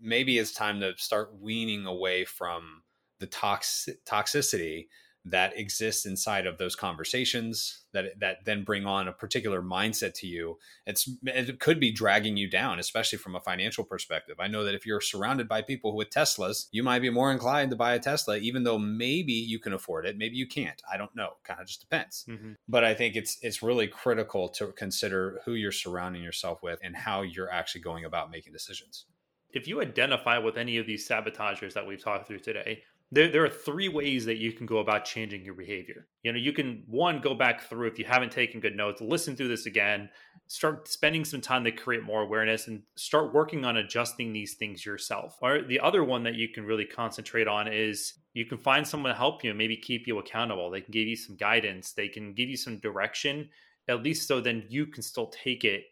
maybe 0.00 0.38
it's 0.38 0.52
time 0.52 0.80
to 0.80 0.94
start 0.96 1.40
weaning 1.40 1.86
away 1.86 2.24
from 2.24 2.82
the 3.20 3.26
tox- 3.26 3.88
toxicity 4.06 4.86
that 5.30 5.58
exists 5.58 6.06
inside 6.06 6.46
of 6.46 6.58
those 6.58 6.74
conversations 6.74 7.84
that 7.92 8.18
that 8.20 8.44
then 8.44 8.64
bring 8.64 8.86
on 8.86 9.08
a 9.08 9.12
particular 9.12 9.62
mindset 9.62 10.14
to 10.14 10.26
you 10.26 10.58
it's 10.86 11.08
it 11.24 11.58
could 11.58 11.80
be 11.80 11.90
dragging 11.90 12.36
you 12.36 12.48
down 12.48 12.78
especially 12.78 13.18
from 13.18 13.34
a 13.34 13.40
financial 13.40 13.84
perspective. 13.84 14.36
I 14.38 14.48
know 14.48 14.64
that 14.64 14.74
if 14.74 14.86
you're 14.86 15.00
surrounded 15.00 15.48
by 15.48 15.62
people 15.62 15.96
with 15.96 16.10
teslas 16.10 16.66
you 16.70 16.82
might 16.82 17.00
be 17.02 17.10
more 17.10 17.32
inclined 17.32 17.70
to 17.70 17.76
buy 17.76 17.94
a 17.94 17.98
tesla 17.98 18.36
even 18.36 18.64
though 18.64 18.78
maybe 18.78 19.32
you 19.32 19.58
can 19.58 19.72
afford 19.72 20.06
it 20.06 20.18
maybe 20.18 20.36
you 20.36 20.46
can't. 20.46 20.80
I 20.90 20.96
don't 20.96 21.14
know. 21.14 21.30
Kind 21.44 21.60
of 21.60 21.66
just 21.66 21.80
depends. 21.80 22.24
Mm-hmm. 22.28 22.52
but 22.68 22.84
i 22.84 22.94
think 22.94 23.16
it's 23.16 23.38
it's 23.42 23.62
really 23.62 23.86
critical 23.86 24.48
to 24.50 24.72
consider 24.72 25.40
who 25.44 25.54
you're 25.54 25.72
surrounding 25.72 26.22
yourself 26.22 26.62
with 26.62 26.78
and 26.82 26.96
how 26.96 27.22
you're 27.22 27.50
actually 27.50 27.80
going 27.80 28.04
about 28.04 28.30
making 28.30 28.52
decisions. 28.52 29.06
If 29.50 29.66
you 29.66 29.80
identify 29.80 30.38
with 30.38 30.58
any 30.58 30.76
of 30.76 30.86
these 30.86 31.06
sabotagers 31.06 31.74
that 31.74 31.86
we've 31.86 32.02
talked 32.02 32.26
through 32.26 32.40
today 32.40 32.82
there, 33.10 33.30
there 33.30 33.44
are 33.44 33.48
three 33.48 33.88
ways 33.88 34.26
that 34.26 34.36
you 34.36 34.52
can 34.52 34.66
go 34.66 34.78
about 34.78 35.06
changing 35.06 35.42
your 35.42 35.54
behavior. 35.54 36.06
You 36.22 36.32
know, 36.32 36.38
you 36.38 36.52
can 36.52 36.84
one 36.86 37.20
go 37.20 37.34
back 37.34 37.62
through 37.62 37.88
if 37.88 37.98
you 37.98 38.04
haven't 38.04 38.32
taken 38.32 38.60
good 38.60 38.76
notes, 38.76 39.00
listen 39.00 39.34
through 39.34 39.48
this 39.48 39.64
again, 39.64 40.10
start 40.46 40.88
spending 40.88 41.24
some 41.24 41.40
time 41.40 41.64
to 41.64 41.72
create 41.72 42.02
more 42.02 42.20
awareness 42.20 42.68
and 42.68 42.82
start 42.96 43.32
working 43.32 43.64
on 43.64 43.78
adjusting 43.78 44.32
these 44.32 44.54
things 44.54 44.84
yourself. 44.84 45.38
Or 45.40 45.62
the 45.62 45.80
other 45.80 46.04
one 46.04 46.22
that 46.24 46.34
you 46.34 46.48
can 46.48 46.64
really 46.64 46.84
concentrate 46.84 47.48
on 47.48 47.66
is 47.72 48.14
you 48.34 48.44
can 48.44 48.58
find 48.58 48.86
someone 48.86 49.12
to 49.12 49.18
help 49.18 49.42
you, 49.42 49.50
and 49.50 49.58
maybe 49.58 49.76
keep 49.76 50.06
you 50.06 50.18
accountable. 50.18 50.70
They 50.70 50.82
can 50.82 50.92
give 50.92 51.08
you 51.08 51.16
some 51.16 51.36
guidance, 51.36 51.92
they 51.92 52.08
can 52.08 52.34
give 52.34 52.50
you 52.50 52.58
some 52.58 52.78
direction, 52.78 53.48
at 53.88 54.02
least 54.02 54.28
so 54.28 54.40
then 54.40 54.64
you 54.68 54.86
can 54.86 55.02
still 55.02 55.28
take 55.28 55.64
it 55.64 55.84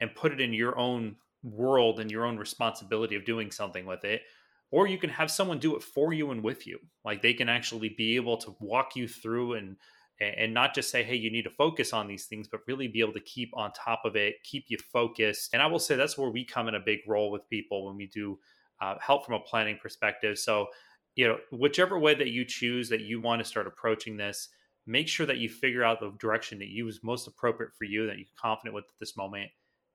and 0.00 0.14
put 0.14 0.32
it 0.32 0.42
in 0.42 0.52
your 0.52 0.78
own 0.78 1.16
world 1.42 2.00
and 2.00 2.10
your 2.10 2.26
own 2.26 2.36
responsibility 2.36 3.16
of 3.16 3.24
doing 3.24 3.50
something 3.50 3.86
with 3.86 4.04
it 4.04 4.22
or 4.70 4.86
you 4.86 4.98
can 4.98 5.10
have 5.10 5.30
someone 5.30 5.58
do 5.58 5.76
it 5.76 5.82
for 5.82 6.12
you 6.12 6.30
and 6.30 6.42
with 6.42 6.66
you. 6.66 6.78
Like 7.04 7.22
they 7.22 7.34
can 7.34 7.48
actually 7.48 7.90
be 7.90 8.16
able 8.16 8.36
to 8.38 8.56
walk 8.60 8.96
you 8.96 9.08
through 9.08 9.54
and 9.54 9.76
and 10.20 10.54
not 10.54 10.76
just 10.76 10.90
say 10.90 11.02
hey 11.02 11.16
you 11.16 11.28
need 11.28 11.42
to 11.42 11.50
focus 11.50 11.92
on 11.92 12.06
these 12.06 12.26
things 12.26 12.46
but 12.46 12.60
really 12.68 12.86
be 12.86 13.00
able 13.00 13.12
to 13.12 13.20
keep 13.20 13.50
on 13.52 13.72
top 13.72 14.02
of 14.04 14.14
it 14.14 14.36
keep 14.44 14.66
you 14.68 14.78
focused. 14.92 15.52
And 15.52 15.60
i 15.60 15.66
will 15.66 15.80
say 15.80 15.96
that's 15.96 16.16
where 16.16 16.30
we 16.30 16.44
come 16.44 16.68
in 16.68 16.76
a 16.76 16.80
big 16.80 17.00
role 17.08 17.32
with 17.32 17.48
people 17.50 17.86
when 17.86 17.96
we 17.96 18.06
do 18.06 18.38
uh, 18.80 18.94
help 19.00 19.26
from 19.26 19.34
a 19.34 19.40
planning 19.40 19.76
perspective. 19.82 20.38
So 20.38 20.68
you 21.16 21.26
know 21.26 21.38
whichever 21.50 21.98
way 21.98 22.14
that 22.14 22.28
you 22.30 22.44
choose 22.44 22.88
that 22.90 23.00
you 23.00 23.20
want 23.20 23.40
to 23.40 23.44
start 23.44 23.66
approaching 23.66 24.16
this 24.16 24.48
make 24.86 25.08
sure 25.08 25.26
that 25.26 25.38
you 25.38 25.48
figure 25.48 25.84
out 25.84 26.00
the 26.00 26.12
direction 26.18 26.58
that 26.58 26.68
you 26.68 26.86
is 26.88 27.00
most 27.02 27.26
appropriate 27.26 27.72
for 27.76 27.84
you 27.84 28.06
that 28.06 28.18
you're 28.18 28.26
confident 28.40 28.74
with 28.74 28.84
at 28.84 28.98
this 29.00 29.16
moment 29.16 29.50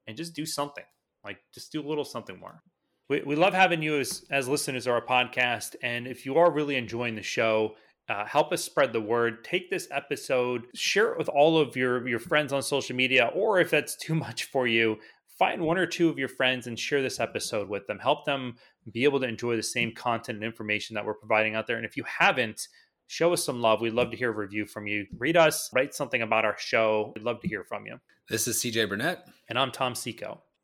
and 0.08 0.18
just 0.18 0.34
do 0.34 0.46
something. 0.46 0.84
Like 1.24 1.40
just 1.54 1.72
do 1.72 1.86
a 1.86 1.88
little 1.88 2.06
something 2.06 2.40
more 2.40 2.62
we, 3.10 3.22
we 3.26 3.36
love 3.36 3.54
having 3.54 3.82
you 3.82 4.00
as, 4.00 4.24
as 4.30 4.48
listeners 4.48 4.88
of 4.88 4.94
our 4.94 5.06
podcast. 5.06 5.76
And 5.82 6.08
if 6.08 6.26
you 6.26 6.38
are 6.38 6.52
really 6.52 6.76
enjoying 6.76 7.16
the 7.16 7.24
show, 7.24 7.76
uh, 8.08 8.26
help 8.26 8.54
us 8.54 8.64
spread 8.64 8.94
the 8.94 9.02
word. 9.02 9.44
Take 9.44 9.70
this 9.70 9.88
episode, 9.92 10.68
share 10.76 11.12
it 11.12 11.18
with 11.18 11.30
all 11.30 11.58
of 11.58 11.76
your, 11.76 12.08
your 12.08 12.20
friends 12.20 12.54
on 12.54 12.62
social 12.62 12.96
media, 12.96 13.32
or 13.34 13.60
if 13.60 13.72
that's 13.72 13.96
too 13.96 14.16
much 14.16 14.46
for 14.46 14.68
you, 14.68 14.98
find 15.38 15.62
one 15.62 15.78
or 15.78 15.86
two 15.86 16.10
of 16.10 16.20
your 16.20 16.28
friends 16.28 16.68
and 16.68 16.78
share 16.78 17.02
this 17.02 17.20
episode 17.20 17.68
with 17.68 17.88
them. 17.88 18.00
Help 18.00 18.26
them 18.26 18.56
be 18.92 19.04
able 19.04 19.20
to 19.20 19.28
enjoy 19.28 19.56
the 19.56 19.64
same 19.64 19.94
content 19.94 20.38
and 20.38 20.46
information 20.46 20.94
that 20.94 21.06
we're 21.06 21.14
providing 21.14 21.56
out 21.56 21.68
there. 21.68 21.78
And 21.78 21.86
if 21.86 21.98
you 21.98 22.04
haven't, 22.04 22.68
show 23.08 23.34
us 23.34 23.44
some 23.44 23.62
love. 23.62 23.82
We'd 23.82 23.94
love 23.94 24.12
to 24.12 24.18
hear 24.18 24.32
a 24.32 24.36
review 24.36 24.66
from 24.66 24.88
you. 24.88 25.06
Read 25.18 25.38
us, 25.38 25.70
write 25.74 25.94
something 25.94 26.22
about 26.22 26.46
our 26.46 26.58
show. 26.58 27.14
We'd 27.16 27.26
love 27.26 27.42
to 27.42 27.48
hear 27.48 27.64
from 27.64 27.86
you. 27.86 28.00
This 28.28 28.48
is 28.48 28.58
CJ 28.58 28.90
Burnett. 28.90 29.28
And 29.48 29.58
I'm 29.58 29.72
Tom 29.72 29.96
Seco 29.96 30.42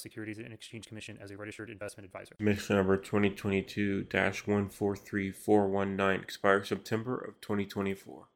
Securities 0.00 0.38
and 0.38 0.52
Exchange 0.52 0.86
Commission 0.86 1.18
as 1.20 1.30
a 1.30 1.36
registered 1.36 1.70
investment 1.70 2.06
advisor. 2.06 2.34
Commission 2.36 2.76
number 2.76 2.96
2022 2.96 4.06
143419 4.10 6.20
expires 6.20 6.68
September 6.68 7.16
of 7.16 7.40
2024. 7.40 8.26